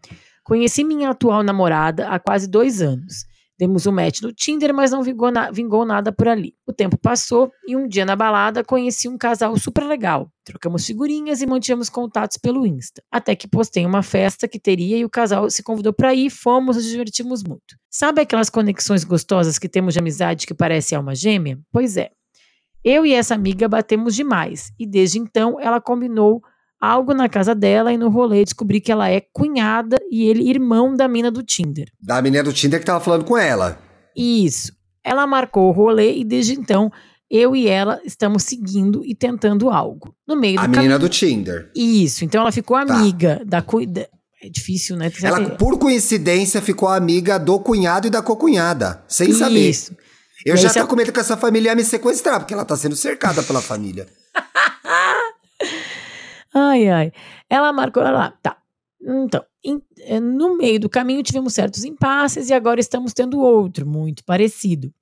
[0.43, 3.27] Conheci minha atual namorada há quase dois anos.
[3.59, 6.55] Demos um match no Tinder, mas não vingou, na, vingou, nada por ali.
[6.67, 10.29] O tempo passou e um dia na balada conheci um casal super legal.
[10.45, 13.03] Trocamos figurinhas e mantivemos contatos pelo Insta.
[13.11, 16.77] Até que postei uma festa que teria e o casal se convidou para ir, fomos,
[16.77, 17.77] nos divertimos muito.
[17.89, 21.59] Sabe aquelas conexões gostosas que temos de amizade que parece alma gêmea?
[21.71, 22.11] Pois é.
[22.85, 26.43] Eu e essa amiga batemos demais e desde então ela combinou
[26.81, 30.95] algo na casa dela e no rolê descobri que ela é cunhada e ele irmão
[30.95, 31.89] da mina do Tinder.
[32.01, 33.79] Da menina do Tinder que tava falando com ela.
[34.17, 34.73] Isso.
[35.03, 36.91] Ela marcou o rolê e desde então
[37.31, 40.15] eu e ela estamos seguindo e tentando algo.
[40.27, 41.71] No meio A menina do Tinder.
[41.75, 42.25] Isso.
[42.25, 42.95] Então ela ficou tá.
[42.95, 43.45] amiga tá.
[43.45, 44.09] da cuida.
[44.43, 45.11] É difícil, né?
[45.23, 49.39] Ela, por coincidência, ficou amiga do cunhado e da cocunhada, sem Isso.
[49.39, 49.71] saber.
[49.71, 49.97] Isso.
[50.45, 52.95] Eu já tô com medo que essa família ia me sequestrar, porque ela tá sendo
[52.95, 54.07] cercada pela família.
[56.55, 57.13] Ai, ai.
[57.51, 58.31] Ela marcou lá.
[58.43, 58.57] Tá.
[59.03, 59.45] Então,
[59.99, 64.93] eh, no meio do caminho tivemos certos impasses e agora estamos tendo outro, muito parecido.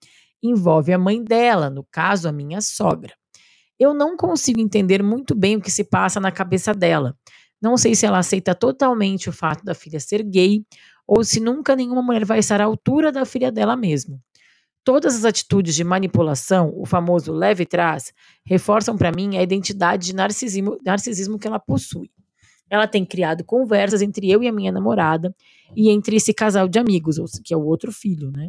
[0.42, 3.14] Envolve a mãe dela, no caso, a minha sogra.
[3.78, 7.16] Eu não consigo entender muito bem o que se passa na cabeça dela.
[7.62, 10.64] Não sei se ela aceita totalmente o fato da filha ser gay
[11.06, 14.20] ou se nunca nenhuma mulher vai estar à altura da filha dela mesmo.
[14.84, 18.12] Todas as atitudes de manipulação, o famoso leve trás,
[18.44, 22.10] reforçam para mim a identidade de narcisismo, narcisismo que ela possui.
[22.68, 25.34] Ela tem criado conversas entre eu e a minha namorada
[25.76, 28.48] e entre esse casal de amigos, que é o outro filho, né?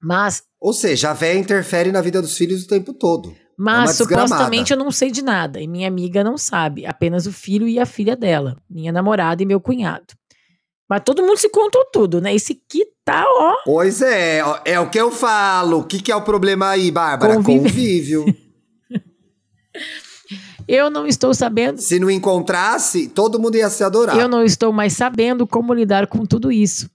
[0.00, 0.42] Mas.
[0.60, 3.30] Ou seja, a véia interfere na vida dos filhos o tempo todo.
[3.30, 7.26] É Mas é supostamente eu não sei de nada e minha amiga não sabe, apenas
[7.26, 10.14] o filho e a filha dela, minha namorada e meu cunhado.
[10.88, 12.34] Mas todo mundo se contou tudo, né?
[12.34, 13.56] Esse aqui tá, ó.
[13.64, 15.80] Pois é, é o que eu falo.
[15.80, 17.42] O que, que é o problema aí, Bárbara?
[17.42, 18.24] Convívio.
[20.66, 21.78] eu não estou sabendo.
[21.78, 24.16] Se não encontrasse, todo mundo ia se adorar.
[24.16, 26.90] Eu não estou mais sabendo como lidar com tudo isso.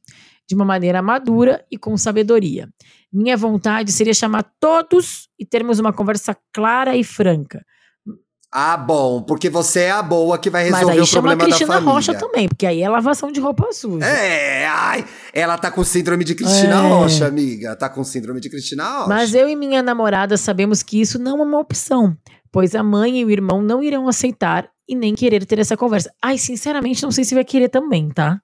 [0.50, 2.68] De uma maneira madura e com sabedoria.
[3.12, 7.64] Minha vontade seria chamar todos e termos uma conversa clara e franca
[8.56, 11.48] ah, bom, porque você é a boa que vai resolver o problema da família.
[11.48, 14.06] Mas aí chama a Cristina Rocha também, porque aí é lavação de roupa suja.
[14.06, 16.88] É, ai, ela tá com síndrome de Cristina é.
[16.88, 17.76] Rocha, amiga.
[17.76, 19.08] Tá com síndrome de Cristina Rocha.
[19.08, 22.16] Mas eu e minha namorada sabemos que isso não é uma opção,
[22.52, 26.14] pois a mãe e o irmão não irão aceitar e nem querer ter essa conversa.
[26.22, 28.40] Ai, sinceramente, não sei se vai querer também, tá?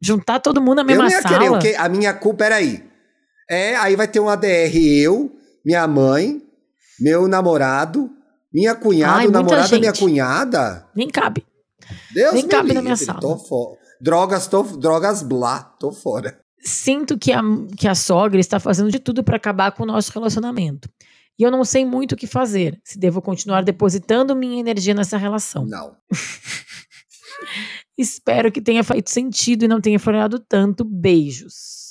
[0.00, 1.38] Juntar todo mundo na mesma eu não ia sala.
[1.38, 1.74] Querer, okay?
[1.76, 2.82] A minha culpa, aí.
[3.50, 5.30] É, aí vai ter um ADR eu,
[5.62, 6.40] minha mãe,
[6.98, 8.15] meu namorado
[8.56, 10.88] minha cunhada, Ai, o namorado da minha cunhada?
[10.96, 11.44] Nem cabe.
[12.14, 13.20] Deus Nem me cabe livre, na minha sala.
[13.20, 13.76] Tô fora.
[14.00, 16.40] Drogas, tô, drogas blá, tô fora.
[16.60, 17.42] Sinto que a,
[17.76, 20.88] que a sogra está fazendo de tudo para acabar com o nosso relacionamento.
[21.38, 22.80] E eu não sei muito o que fazer.
[22.82, 25.66] Se devo continuar depositando minha energia nessa relação.
[25.66, 25.94] Não.
[27.98, 30.82] Espero que tenha feito sentido e não tenha florado tanto.
[30.82, 31.86] Beijos.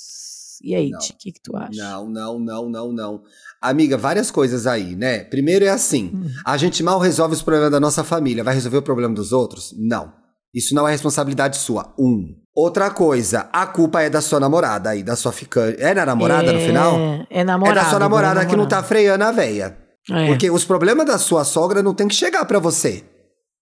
[0.62, 1.70] E aí, o que, que tu acha?
[1.80, 3.22] Não, não, não, não, não.
[3.60, 5.20] Amiga, várias coisas aí, né?
[5.24, 6.28] Primeiro é assim: hum.
[6.44, 9.74] a gente mal resolve os problemas da nossa família, vai resolver o problema dos outros?
[9.78, 10.12] Não.
[10.54, 11.92] Isso não é responsabilidade sua.
[11.98, 12.34] Um.
[12.54, 15.82] Outra coisa, a culpa é da sua namorada aí, da sua ficante.
[15.82, 16.96] É na namorada é, no final?
[17.28, 17.80] É namorada.
[17.80, 19.76] É da sua namorada que não tá freando a véia.
[20.10, 20.28] É.
[20.28, 23.04] Porque os problemas da sua sogra não tem que chegar para você.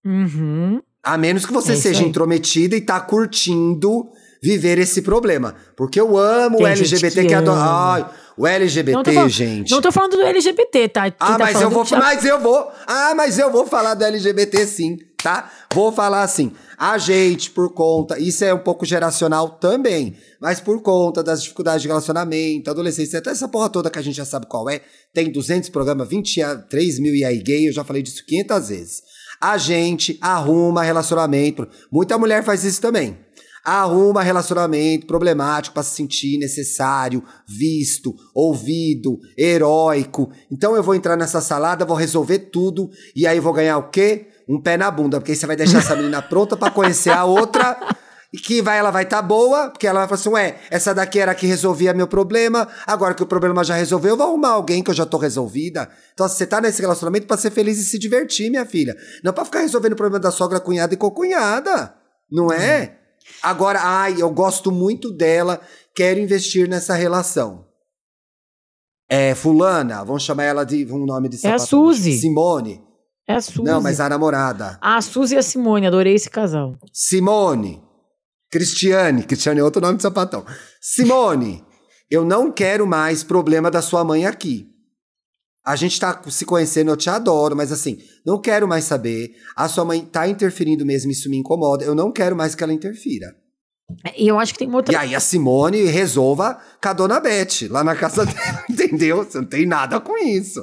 [0.07, 0.81] Uhum.
[1.03, 5.55] A menos que você é seja intrometida e tá curtindo viver esse problema.
[5.77, 7.61] Porque eu amo Tem o LGBT que, que adora.
[7.61, 8.07] Ai,
[8.37, 9.71] o LGBT, não gente.
[9.71, 11.03] Não tô falando do LGBT, tá?
[11.11, 11.99] Quem ah, tá mas eu vou, já...
[11.99, 12.71] mas eu vou.
[12.87, 15.51] Ah, mas eu vou falar do LGBT sim, tá?
[15.73, 16.53] Vou falar assim.
[16.77, 21.83] A gente, por conta, isso é um pouco geracional também, mas por conta das dificuldades
[21.83, 24.81] de relacionamento, adolescência, até essa porra toda que a gente já sabe qual é,
[25.13, 29.03] tem 200 programas, 23 mil e aí gay, eu já falei disso 500 vezes.
[29.41, 31.69] A gente arruma relacionamento.
[31.91, 33.17] Muita mulher faz isso também
[33.65, 40.31] Arruma relacionamento problemático para se sentir necessário, visto, ouvido, heróico.
[40.51, 44.29] Então eu vou entrar nessa salada, vou resolver tudo e aí vou ganhar o quê?
[44.49, 47.25] Um pé na bunda, porque aí você vai deixar essa menina pronta para conhecer a
[47.25, 47.79] outra
[48.35, 50.93] e que vai, ela vai estar tá boa, porque ela vai falar assim, ué, essa
[50.93, 54.27] daqui era a que resolvia meu problema, agora que o problema já resolveu, eu vou
[54.27, 55.89] arrumar alguém que eu já tô resolvida.
[56.13, 58.97] Então você tá nesse relacionamento para ser feliz e se divertir, minha filha.
[59.23, 61.95] Não para ficar resolvendo o problema da sogra, cunhada e cocunhada.
[62.29, 62.99] Não é?
[63.43, 65.61] Agora, ai, eu gosto muito dela,
[65.95, 67.67] quero investir nessa relação.
[69.09, 71.61] É, fulana, vamos chamar ela de um nome de sapato.
[71.61, 72.19] É a Suzy.
[72.19, 72.83] Simone.
[73.29, 73.63] É a Suzy.
[73.63, 74.79] Não, mas a namorada.
[74.81, 76.75] Ah, a Suzy e a Simone, adorei esse casal.
[76.93, 77.83] Simone.
[78.51, 80.45] Cristiane, Cristiane é outro nome de sapatão.
[80.81, 81.65] Simone,
[82.11, 84.69] eu não quero mais problema da sua mãe aqui.
[85.65, 89.35] A gente tá se conhecendo, eu te adoro, mas assim, não quero mais saber.
[89.57, 91.85] A sua mãe tá interferindo mesmo, isso me incomoda.
[91.85, 93.35] Eu não quero mais que ela interfira.
[94.17, 94.93] E eu acho que tem outra.
[94.93, 99.25] E aí a Simone resolva com a dona Beth, lá na casa dela, entendeu?
[99.25, 100.63] Você não tem nada com isso.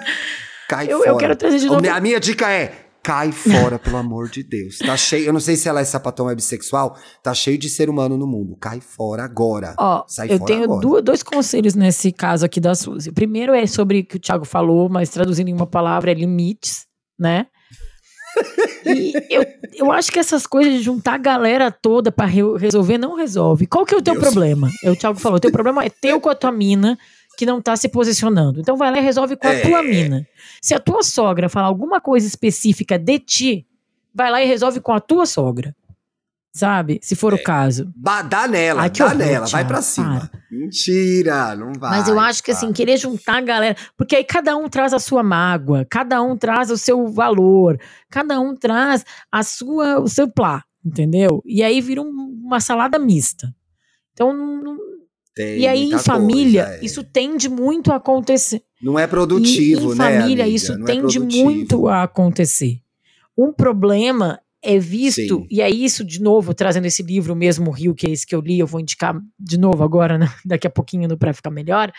[0.68, 1.10] Cai eu, fora.
[1.10, 1.88] Eu quero trazer de novo.
[1.88, 4.78] A minha dica é: Cai fora, pelo amor de Deus.
[4.78, 5.26] Tá cheio.
[5.26, 6.98] Eu não sei se ela é sapatão é bissexual.
[7.22, 8.56] Tá cheio de ser humano no mundo.
[8.56, 9.76] Cai fora agora.
[9.78, 11.02] Ó, Sai eu tenho agora.
[11.02, 13.10] dois conselhos nesse caso aqui da Suzy.
[13.10, 16.14] O primeiro é sobre o que o Thiago falou, mas traduzindo em uma palavra é
[16.14, 16.84] limites,
[17.16, 17.46] né?
[18.84, 22.98] E eu, eu acho que essas coisas de juntar a galera toda para re resolver
[22.98, 23.68] não resolve.
[23.68, 24.24] Qual que é o teu Deus.
[24.24, 24.68] problema?
[24.82, 26.98] É o Thiago falou, o teu problema é teu com a tua mina
[27.36, 28.60] que não tá se posicionando.
[28.60, 29.60] Então vai lá e resolve com a é.
[29.60, 30.26] tua mina.
[30.62, 33.66] Se a tua sogra falar alguma coisa específica de ti,
[34.14, 35.76] vai lá e resolve com a tua sogra.
[36.52, 36.98] Sabe?
[37.02, 37.36] Se for é.
[37.36, 37.92] o caso.
[37.94, 40.20] Dá nela, Ai, dá horror, nela, vai pra cima.
[40.20, 40.40] Para.
[40.50, 41.90] Mentira, não vai.
[41.90, 43.76] Mas eu acho que assim, querer juntar a galera.
[43.94, 47.78] Porque aí cada um traz a sua mágoa, cada um traz o seu valor,
[48.08, 51.42] cada um traz a sua, o seu plá, entendeu?
[51.44, 53.54] E aí vira um, uma salada mista.
[54.14, 54.78] Então não,
[55.36, 56.84] tem e aí, em família, coisa, é.
[56.84, 58.62] isso tende muito a acontecer.
[58.80, 59.94] Não é produtivo, e, em né?
[59.94, 60.48] família, amiga?
[60.48, 62.80] isso Não é tende é muito a acontecer.
[63.36, 65.46] Um problema é visto, Sim.
[65.50, 68.40] e é isso, de novo, trazendo esse livro mesmo, Rio, que é esse que eu
[68.40, 70.26] li, eu vou indicar de novo agora, né?
[70.42, 71.92] daqui a pouquinho, no Pra Ficar Melhor.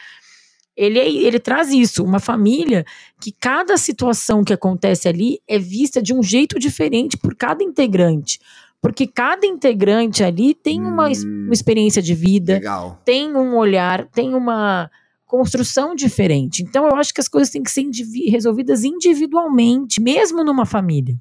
[0.76, 2.86] Ele, é, ele traz isso, uma família
[3.22, 8.40] que cada situação que acontece ali é vista de um jeito diferente por cada integrante.
[8.88, 13.02] Porque cada integrante ali tem uma, hum, uma experiência de vida, legal.
[13.04, 14.90] tem um olhar, tem uma
[15.26, 16.64] construção diferente.
[16.64, 21.18] Então eu acho que as coisas têm que ser indivi resolvidas individualmente, mesmo numa família.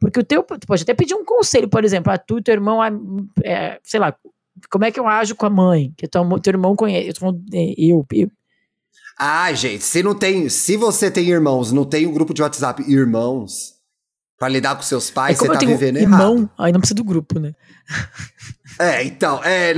[0.00, 2.42] Porque o teu, tu pode até pedir um conselho, por exemplo, a ah, tu e
[2.42, 2.80] teu irmão,
[3.44, 4.16] é, sei lá,
[4.70, 5.92] como é que eu ajo com a mãe?
[5.98, 8.30] Que teu, teu irmão conhece, eu, é, eu, eu
[9.18, 12.82] ah, gente, se não tem, se você tem irmãos, não tem um grupo de WhatsApp
[12.90, 13.75] irmãos,
[14.38, 16.50] Pra lidar com seus pais, é você tá vivendo irmão, errado.
[16.58, 17.54] Aí não precisa do grupo, né?
[18.78, 19.72] É, então, é,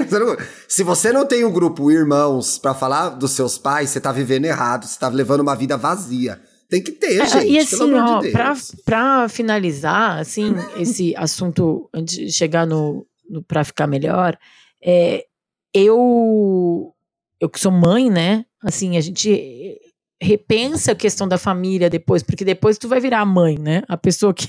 [0.67, 4.47] se você não tem um grupo irmãos para falar dos seus pais, você tá vivendo
[4.47, 6.41] errado, você tá levando uma vida vazia.
[6.69, 7.47] Tem que ter, é, gente.
[7.47, 13.43] E assim, ó, de pra, pra finalizar, assim, esse assunto, antes de chegar no, no
[13.43, 14.37] pra ficar melhor,
[14.83, 15.25] é,
[15.73, 16.93] eu,
[17.41, 18.45] eu que sou mãe, né?
[18.63, 19.79] Assim, a gente
[20.21, 23.83] repensa a questão da família depois, porque depois tu vai virar a mãe, né?
[23.89, 24.49] A pessoa que.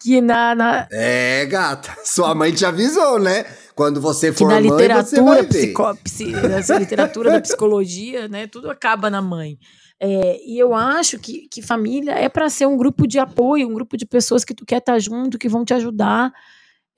[0.00, 1.96] que na, na, É, gata.
[2.04, 3.44] Sua mãe te avisou, né?
[3.74, 8.46] Quando você for na mãe, literatura, você vai psico, psi, nessa literatura da psicologia, né?
[8.46, 9.58] Tudo acaba na mãe.
[10.00, 13.74] É, e eu acho que, que família é para ser um grupo de apoio, um
[13.74, 16.32] grupo de pessoas que tu quer estar tá junto, que vão te ajudar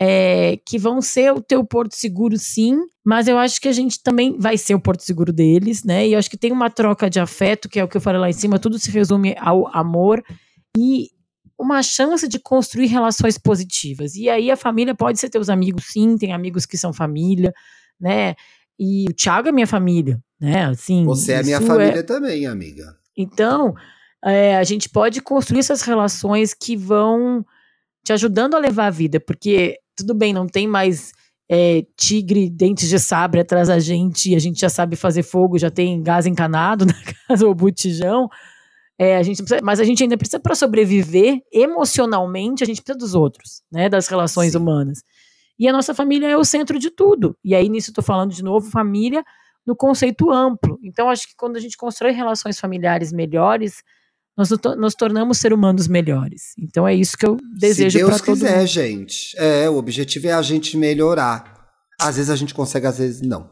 [0.01, 4.03] é, que vão ser o teu porto seguro, sim, mas eu acho que a gente
[4.03, 6.07] também vai ser o porto seguro deles, né?
[6.07, 8.21] E eu acho que tem uma troca de afeto, que é o que eu falei
[8.21, 10.23] lá em cima, tudo se resume ao amor
[10.77, 11.09] e
[11.59, 14.15] uma chance de construir relações positivas.
[14.15, 17.53] E aí a família pode ser teus amigos, sim, tem amigos que são família,
[17.99, 18.35] né?
[18.79, 20.67] E o Thiago é minha família, né?
[20.67, 22.03] Assim, Você é minha família é...
[22.03, 22.95] também, amiga.
[23.17, 23.75] Então,
[24.23, 27.45] é, a gente pode construir essas relações que vão
[28.05, 31.13] te ajudando a levar a vida, porque tudo bem, não tem mais
[31.49, 35.71] é, tigre, dentes de sabre atrás da gente, a gente já sabe fazer fogo, já
[35.71, 36.95] tem gás encanado na
[37.29, 38.29] casa ou botijão.
[38.99, 42.99] É, a gente precisa, mas a gente ainda precisa para sobreviver emocionalmente, a gente precisa
[42.99, 44.59] dos outros, né, das relações Sim.
[44.59, 45.03] humanas.
[45.59, 47.37] E a nossa família é o centro de tudo.
[47.45, 49.25] E aí nisso estou falando de novo família
[49.67, 50.79] no conceito amplo.
[50.83, 53.83] Então acho que quando a gente constrói relações familiares melhores,
[54.37, 56.53] nós nos tornamos ser humanos melhores.
[56.59, 58.37] Então é isso que eu desejo para todo mundo.
[58.37, 59.35] Se Deus quiser, gente.
[59.39, 61.67] É, o objetivo é a gente melhorar.
[61.99, 63.49] Às vezes a gente consegue, às vezes não.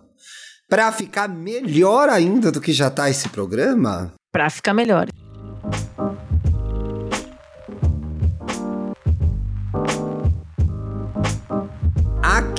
[0.68, 4.12] Para ficar melhor ainda do que já tá esse programa.
[4.30, 5.08] Para ficar melhor.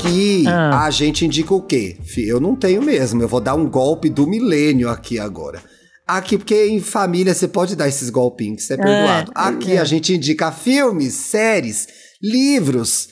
[0.05, 0.85] aqui ah.
[0.85, 1.97] a gente indica o quê?
[2.17, 5.61] Eu não tenho mesmo, eu vou dar um golpe do milênio aqui agora.
[6.07, 9.31] Aqui, porque em família você pode dar esses golpinhos, você é perdoado.
[9.31, 9.79] É, aqui é.
[9.79, 11.87] a gente indica filmes, séries,
[12.21, 13.09] livros,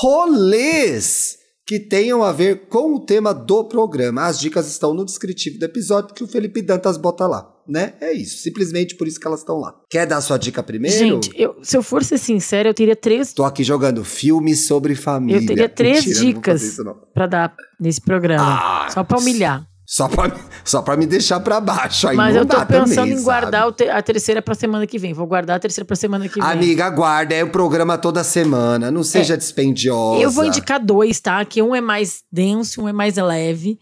[0.00, 1.36] rolês
[1.66, 4.26] que tenham a ver com o tema do programa.
[4.26, 7.94] As dicas estão no descritivo do episódio que o Felipe Dantas bota lá, né?
[8.00, 9.74] É isso, simplesmente por isso que elas estão lá.
[9.90, 10.96] Quer dar sua dica primeiro?
[10.96, 13.32] Gente, eu, se eu for ser sincero, eu teria três.
[13.32, 15.42] Tô aqui jogando filmes sobre família.
[15.42, 16.76] Eu teria três Mentira, dicas
[17.12, 19.66] para dar nesse programa, ah, só para humilhar.
[19.86, 22.08] Só pra, só pra me deixar pra baixo.
[22.08, 25.14] Aí Mas eu tô pensando também, em guardar te, a terceira pra semana que vem.
[25.14, 26.42] Vou guardar a terceira pra semana que vem.
[26.42, 27.32] Amiga, guarda.
[27.32, 28.90] É o programa toda semana.
[28.90, 30.20] Não seja é, dispendiosa.
[30.20, 31.44] Eu vou indicar dois, tá?
[31.44, 33.78] Que um é mais denso, um é mais leve.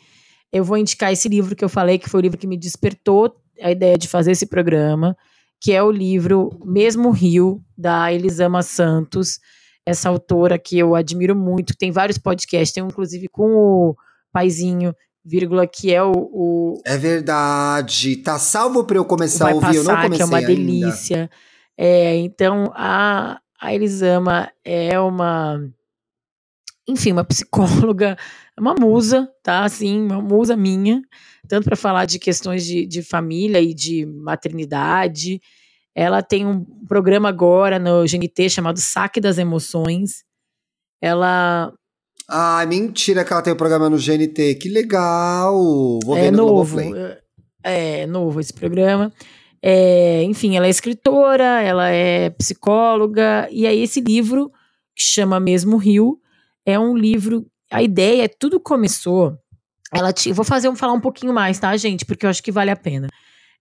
[0.53, 3.35] Eu vou indicar esse livro que eu falei, que foi o livro que me despertou
[3.63, 5.17] a ideia de fazer esse programa,
[5.59, 9.39] que é o livro Mesmo Rio, da Elisama Santos.
[9.87, 11.75] Essa autora que eu admiro muito.
[11.75, 13.97] Tem vários podcasts, tem um inclusive com o
[14.31, 14.95] Paizinho
[15.25, 18.17] vírgula, que é o, o, É verdade.
[18.17, 20.49] Tá salvo para eu começar a ouvir, eu não comecei que é uma ainda.
[20.49, 21.31] delícia.
[21.77, 25.61] É, então, a, a Elisama é uma...
[26.87, 28.19] Enfim, uma psicóloga,
[28.59, 29.65] uma musa, tá?
[29.65, 31.01] Assim, uma musa minha,
[31.49, 35.41] tanto para falar de questões de, de família e de maternidade.
[35.95, 40.25] Ela tem um programa agora no GNT chamado Saque das Emoções.
[41.01, 41.73] Ela
[42.29, 44.55] ah, mentira que ela tem o um programa no GNT.
[44.57, 45.55] Que legal!
[46.05, 46.79] Vou ver é no novo.
[47.63, 49.13] É novo esse programa.
[49.63, 54.51] É, enfim, ela é escritora, ela é psicóloga, e aí esse livro,
[54.95, 56.19] que chama Mesmo Rio,
[56.67, 57.47] é um livro.
[57.71, 59.39] A ideia, tudo começou.
[59.91, 62.05] Ela tinha, vou fazer um falar um pouquinho mais, tá, gente?
[62.05, 63.09] Porque eu acho que vale a pena.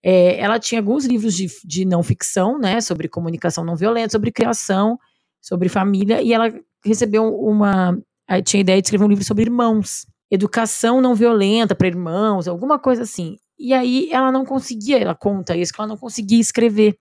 [0.03, 2.81] É, ela tinha alguns livros de, de não ficção, né?
[2.81, 4.99] Sobre comunicação não violenta, sobre criação,
[5.41, 6.53] sobre família, e ela
[6.83, 7.97] recebeu uma
[8.27, 12.47] Aí tinha a ideia de escrever um livro sobre irmãos, educação não violenta para irmãos,
[12.47, 13.37] alguma coisa assim.
[13.59, 16.97] E aí ela não conseguia, ela conta isso, que ela não conseguia escrever.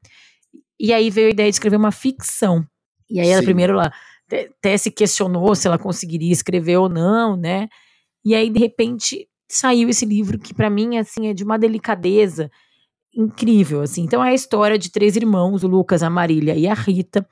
[0.78, 2.64] E aí veio a ideia de escrever uma ficção.
[3.08, 3.46] E aí ela Sim.
[3.46, 3.92] primeiro lá
[4.58, 7.68] até se questionou se ela conseguiria escrever ou não, né?
[8.24, 12.50] E aí de repente saiu esse livro que para mim assim é de uma delicadeza
[13.14, 14.02] incrível, assim.
[14.02, 17.26] Então é a história de três irmãos, o Lucas, a Marília e a Rita,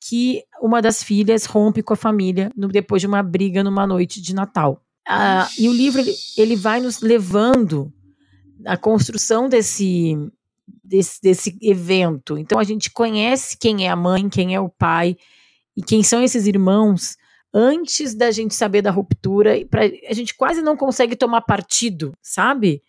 [0.00, 4.20] que uma das filhas rompe com a família no, depois de uma briga numa noite
[4.20, 4.82] de Natal.
[5.08, 7.92] Ah, e o livro ele, ele vai nos levando
[8.64, 10.16] à construção desse,
[10.82, 12.36] desse, desse evento.
[12.36, 15.16] Então a gente conhece quem é a mãe, quem é o pai
[15.76, 17.16] e quem são esses irmãos
[17.52, 19.64] antes da gente saber da ruptura.
[19.66, 22.82] Pra, a gente quase não consegue tomar partido, sabe?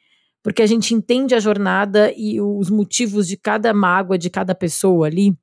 [0.44, 5.08] Porque a gente entende a jornada e os motivos de cada mágoa de cada pessoa
[5.08, 5.38] ali.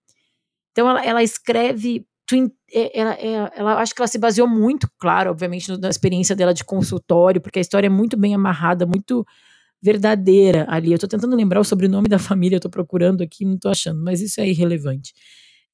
[0.75, 2.05] Então ela, ela escreve.
[2.73, 6.35] É, ela, ela, é, ela, acho que ela se baseou muito, claro, obviamente, na experiência
[6.35, 9.25] dela de consultório, porque a história é muito bem amarrada, muito
[9.81, 10.91] verdadeira ali.
[10.91, 14.03] Eu tô tentando lembrar o sobrenome da família, eu tô procurando aqui, não tô achando,
[14.03, 15.13] mas isso é irrelevante.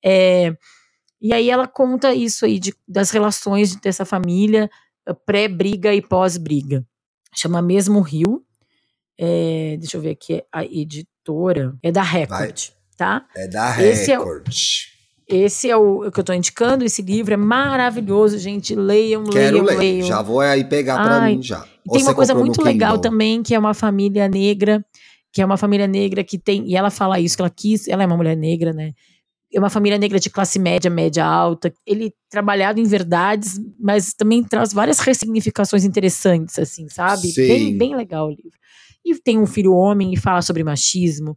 [0.05, 0.53] É,
[1.21, 4.69] e aí ela conta isso aí de, das relações dessa família
[5.07, 6.85] eh, pré-briga e pós-briga.
[7.35, 8.45] Chama Mesmo Rio.
[9.19, 12.80] É, deixa eu ver aqui, a editora é da Record, Vai.
[13.01, 13.25] Tá?
[13.35, 13.89] É da Record.
[13.89, 14.19] Esse é,
[15.27, 16.85] esse é o, que eu tô indicando.
[16.85, 18.75] Esse livro é maravilhoso, gente.
[18.75, 19.79] Leiam, Quero leiam, ler.
[19.79, 20.07] leiam.
[20.07, 21.67] Já vou aí pegar para mim já.
[21.87, 24.85] E tem uma coisa muito legal também, que é uma família negra,
[25.33, 26.69] que é uma família negra que tem.
[26.69, 27.89] E ela fala isso, que ela quis.
[27.89, 28.93] Ela é uma mulher negra, né?
[29.53, 31.73] É uma família negra de classe média, média alta.
[31.87, 37.29] Ele trabalhado em verdades, mas também traz várias ressignificações interessantes, assim, sabe?
[37.29, 37.49] Sim.
[37.49, 38.61] Bem, bem legal o livro.
[39.03, 41.35] E tem um filho homem e fala sobre machismo.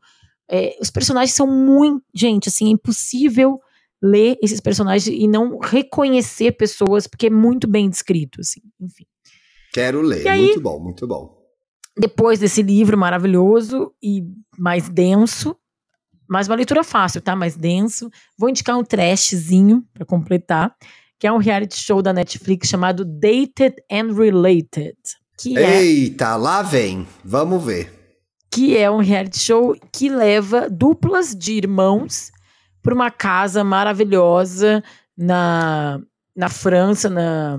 [0.49, 2.03] É, os personagens são muito.
[2.13, 3.59] Gente, assim, é impossível
[4.01, 9.05] ler esses personagens e não reconhecer pessoas, porque é muito bem descrito, assim, enfim.
[9.71, 11.41] Quero ler, aí, muito bom, muito bom.
[11.97, 14.23] Depois desse livro maravilhoso e
[14.57, 15.55] mais denso,
[16.27, 17.35] mais uma leitura fácil, tá?
[17.35, 20.75] Mais denso, vou indicar um trashzinho para completar,
[21.17, 24.97] que é um reality show da Netflix chamado Dated and Related.
[25.37, 28.02] Que é Eita, é, lá vem, vamos ver.
[28.53, 32.31] Que é um reality show que leva duplas de irmãos
[32.83, 34.83] para uma casa maravilhosa
[35.17, 35.99] na,
[36.35, 37.57] na França, na,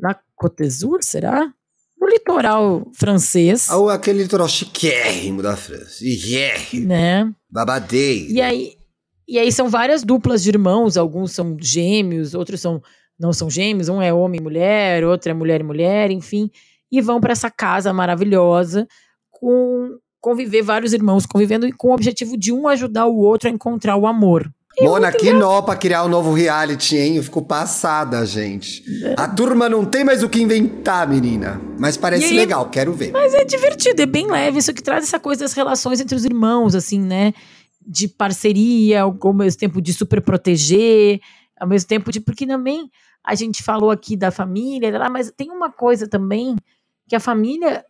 [0.00, 1.52] na Côte d'Azur, será?
[2.00, 3.68] No litoral francês.
[3.68, 6.02] Ou aquele litoral chiquérrimo da França.
[6.02, 6.60] Yeah.
[6.86, 7.34] Né?
[7.50, 8.32] Babadeiro.
[8.32, 8.76] E aí,
[9.28, 12.82] e aí são várias duplas de irmãos, alguns são gêmeos, outros são
[13.20, 16.50] não são gêmeos, um é homem e mulher, outro é mulher e mulher, enfim,
[16.90, 18.88] e vão para essa casa maravilhosa
[19.44, 23.94] com conviver vários irmãos convivendo com o objetivo de um ajudar o outro a encontrar
[23.94, 24.50] o amor.
[24.78, 27.16] É Mona, que nó pra criar um novo reality, hein?
[27.16, 28.82] Eu fico passada, gente.
[29.04, 29.14] É.
[29.18, 31.60] A turma não tem mais o que inventar, menina.
[31.78, 33.12] Mas parece aí, legal, quero ver.
[33.12, 34.58] Mas é divertido, é bem leve.
[34.58, 37.34] Isso que traz essa coisa das relações entre os irmãos, assim, né?
[37.86, 41.20] De parceria, ao mesmo tempo de super proteger,
[41.60, 42.18] ao mesmo tempo de.
[42.18, 42.90] Porque também
[43.22, 46.56] a gente falou aqui da família, mas tem uma coisa também
[47.06, 47.84] que a família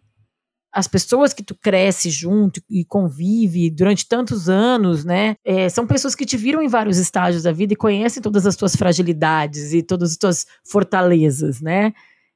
[0.75, 5.37] as pessoas que tu cresce junto e convive durante tantos anos, né?
[5.45, 8.57] É, são pessoas que te viram em vários estágios da vida e conhecem todas as
[8.57, 11.93] tuas fragilidades e todas as tuas fortalezas, né?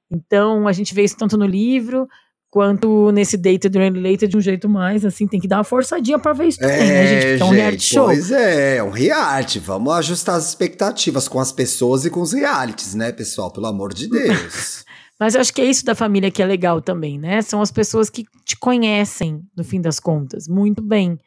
[0.08, 2.08] Então a gente vê isso tanto no livro
[2.50, 6.18] quanto nesse Dated and Later de um jeito mais, assim, tem que dar uma forçadinha
[6.18, 7.26] pra ver isso também, é, né, gente?
[7.30, 8.04] Porque é um reality show.
[8.06, 9.58] Pois é, é um reality.
[9.58, 13.50] Vamos ajustar as expectativas com as pessoas e com os realities, né, pessoal?
[13.50, 14.84] Pelo amor de Deus.
[15.18, 17.42] Mas eu acho que é isso da família que é legal também, né?
[17.42, 21.18] São as pessoas que te conhecem, no fim das contas, muito bem.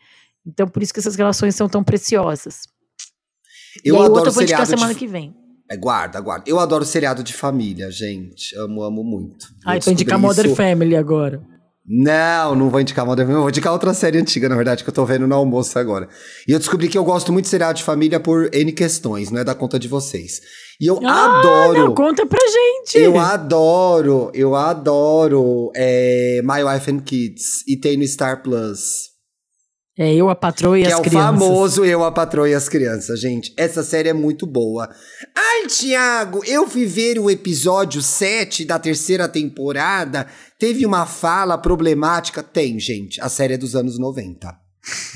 [0.45, 2.61] Então, por isso que essas relações são tão preciosas.
[3.83, 4.99] Eu e aí, adoro outra seriado semana de...
[4.99, 5.35] que vem.
[5.69, 6.43] É, guarda, guarda.
[6.47, 8.55] Eu adoro seriado de família, gente.
[8.57, 9.47] Amo, amo muito.
[9.65, 11.41] Ah, então indicar Modern Family agora.
[11.93, 13.41] Não, não vou indicar Modern Family.
[13.41, 16.07] Vou indicar outra série antiga, na verdade, que eu tô vendo no almoço agora.
[16.47, 19.41] E eu descobri que eu gosto muito de seriado de família por N questões, não
[19.41, 20.39] é da conta de vocês.
[20.79, 21.87] E eu ah, adoro.
[21.87, 22.97] Não, conta pra gente.
[22.97, 27.67] Eu adoro, eu adoro é, My Wife and Kids.
[27.67, 29.11] E tem no Star Plus.
[29.97, 31.13] É Eu, a Patroa e que as é Crianças.
[31.13, 33.53] é o famoso Eu, a Patroa e as Crianças, gente.
[33.57, 34.89] Essa série é muito boa.
[35.37, 40.25] Ai, Tiago, eu fui ver o episódio 7 da terceira temporada.
[40.61, 42.43] Teve uma fala problemática.
[42.43, 43.19] Tem, gente.
[43.19, 44.55] A série é dos anos 90.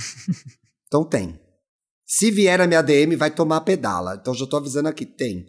[0.88, 1.40] então tem.
[2.04, 4.18] Se vier a minha DM, vai tomar pedala.
[4.20, 5.46] Então já tô avisando aqui, tem.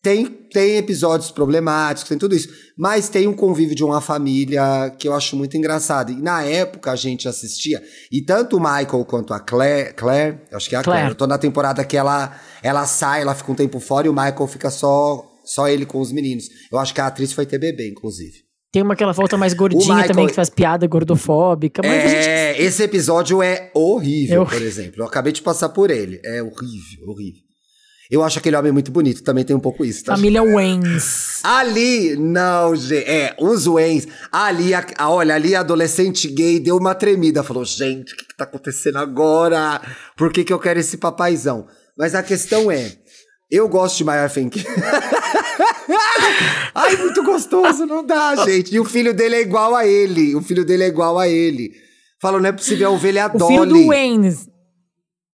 [0.00, 2.48] Tem, tem episódios problemáticos, tem tudo isso.
[2.78, 6.12] Mas tem um convívio de uma família que eu acho muito engraçado.
[6.12, 10.68] E na época a gente assistia, e tanto o Michael quanto a Claire, Claire, acho
[10.68, 13.50] que é a Claire, Claire eu tô na temporada que ela, ela sai, ela fica
[13.50, 16.44] um tempo fora e o Michael fica só, só ele com os meninos.
[16.70, 18.51] Eu acho que a atriz foi TBB, inclusive.
[18.72, 20.08] Tem uma que ela volta mais gordinha Michael...
[20.08, 21.86] também, que faz piada gordofóbica.
[21.86, 22.62] é, gente...
[22.62, 25.02] esse episódio é horrível, é por exemplo.
[25.02, 26.18] Eu acabei de passar por ele.
[26.24, 27.42] É horrível, horrível.
[28.10, 30.04] Eu acho aquele homem muito bonito, também tem um pouco isso.
[30.04, 30.16] Tá?
[30.16, 31.40] Família Waynes.
[31.44, 34.08] Ali, não, gente, é, os Waynes.
[34.30, 37.42] Ali, a, a, olha, ali a adolescente gay deu uma tremida.
[37.42, 39.80] Falou, gente, o que, que tá acontecendo agora?
[40.16, 41.66] Por que, que eu quero esse papaizão?
[41.96, 42.92] Mas a questão é,
[43.52, 44.64] eu gosto de Maior Fink.
[46.74, 48.74] Ai, muito gostoso, não dá, gente.
[48.74, 50.34] E o filho dele é igual a ele.
[50.34, 51.70] O filho dele é igual a ele.
[52.18, 53.44] Falou, não é possível, a ovelha Dolly.
[53.44, 54.48] O filho do Waynes.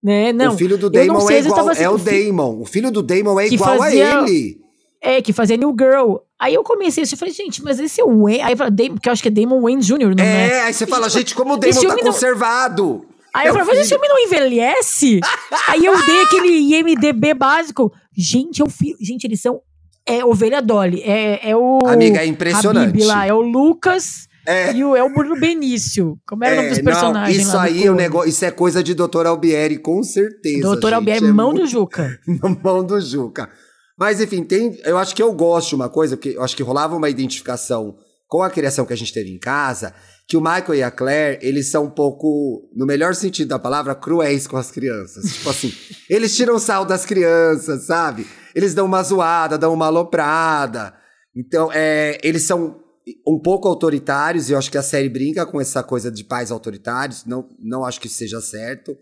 [0.01, 0.31] Né?
[0.31, 2.61] Não, o filho do Damon é igual, assim, é o Damon.
[2.61, 4.57] O filho do Damon é igual fazia, a ele.
[5.01, 6.17] É, que fazia New Girl.
[6.39, 8.41] Aí eu comecei a falei, gente, mas esse é o Wayne.
[8.41, 10.47] Aí eu falei, porque eu acho que é Damon Wayne Jr., não é?
[10.47, 13.05] É, aí você fala, gente, como o Damon tá conservado.
[13.35, 15.19] Aí é eu falei, mas esse homem não envelhece?
[15.67, 17.91] aí eu dei aquele IMDB básico.
[18.15, 18.97] Gente, é o filho.
[19.01, 19.61] Gente, eles são.
[20.07, 21.01] É ovelha Dolly.
[21.03, 21.79] É, é o.
[21.85, 22.89] Amiga, é impressionante.
[22.89, 24.73] Habib lá, é o Lucas é.
[24.73, 26.19] E o Elbur Benício.
[26.25, 27.37] Como era é, o nome dos personagens?
[27.37, 30.61] Não, isso aí, o negócio, isso é coisa de Doutor Albieri, com certeza.
[30.61, 31.63] Doutor Albieri, é mão muito...
[31.63, 32.19] do Juca.
[32.63, 33.49] mão do Juca.
[33.97, 34.77] Mas, enfim, tem.
[34.83, 37.95] Eu acho que eu gosto de uma coisa, porque eu acho que rolava uma identificação
[38.27, 39.93] com a criação que a gente teve em casa,
[40.27, 43.93] que o Michael e a Claire, eles são um pouco, no melhor sentido da palavra,
[43.93, 45.33] cruéis com as crianças.
[45.33, 45.73] tipo assim,
[46.09, 48.25] eles tiram sal das crianças, sabe?
[48.55, 50.93] Eles dão uma zoada, dão uma aloprada.
[51.35, 52.83] Então, é, eles são
[53.27, 56.49] um pouco autoritários, e eu acho que a série brinca com essa coisa de pais
[56.49, 58.97] autoritários, não, não acho que seja certo.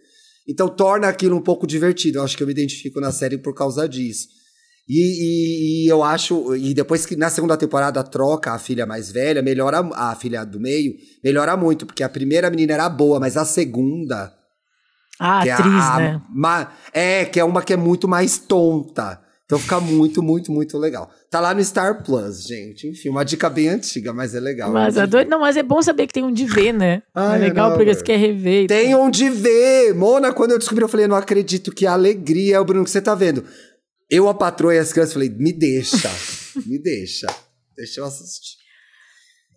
[0.47, 2.19] Então torna aquilo um pouco divertido.
[2.19, 4.27] Eu acho que eu me identifico na série por causa disso.
[4.87, 9.11] E, e, e, eu acho, e depois que na segunda temporada troca a filha mais
[9.11, 10.93] velha, melhora a filha do meio,
[11.23, 14.33] melhora muito, porque a primeira menina era boa, mas a segunda.
[15.19, 16.67] A atriz, é a, né?
[16.91, 19.21] É, que é uma que é muito mais tonta.
[19.45, 21.09] Então fica muito, muito, muito legal.
[21.29, 22.87] Tá lá no Star Plus, gente.
[22.87, 24.71] Enfim, uma dica bem antiga, mas é legal.
[24.71, 27.03] Mas, é doido, não, mas é bom saber que tem onde ver, né?
[27.13, 28.67] Ai, é legal não, porque você quer rever.
[28.67, 29.93] Tem onde ver!
[29.93, 33.01] Mona, quando eu descobri, eu falei, não acredito que alegria é o Bruno que você
[33.01, 33.43] tá vendo.
[34.09, 36.09] Eu, a patroa e as crianças, falei, me deixa,
[36.65, 37.27] me deixa.
[37.75, 38.57] Deixa eu assistir.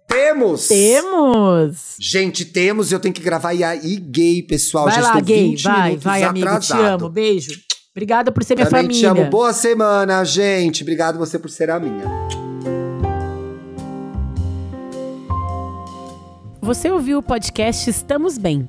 [0.09, 0.69] Temos!
[0.69, 1.97] Temos!
[2.01, 2.93] Gente, temos.
[2.93, 4.85] Eu tenho que gravar e aí gay, pessoal.
[4.85, 5.57] Vai Já lá, estou gay.
[5.57, 6.61] vai, vai, amigo.
[6.61, 7.09] Te amo.
[7.09, 7.61] Beijo.
[7.91, 9.01] Obrigada por ser minha Também família.
[9.01, 9.31] te amo.
[9.31, 10.83] Boa semana, gente.
[10.83, 12.05] Obrigado você por ser a minha.
[16.61, 18.69] Você ouviu o podcast Estamos Bem.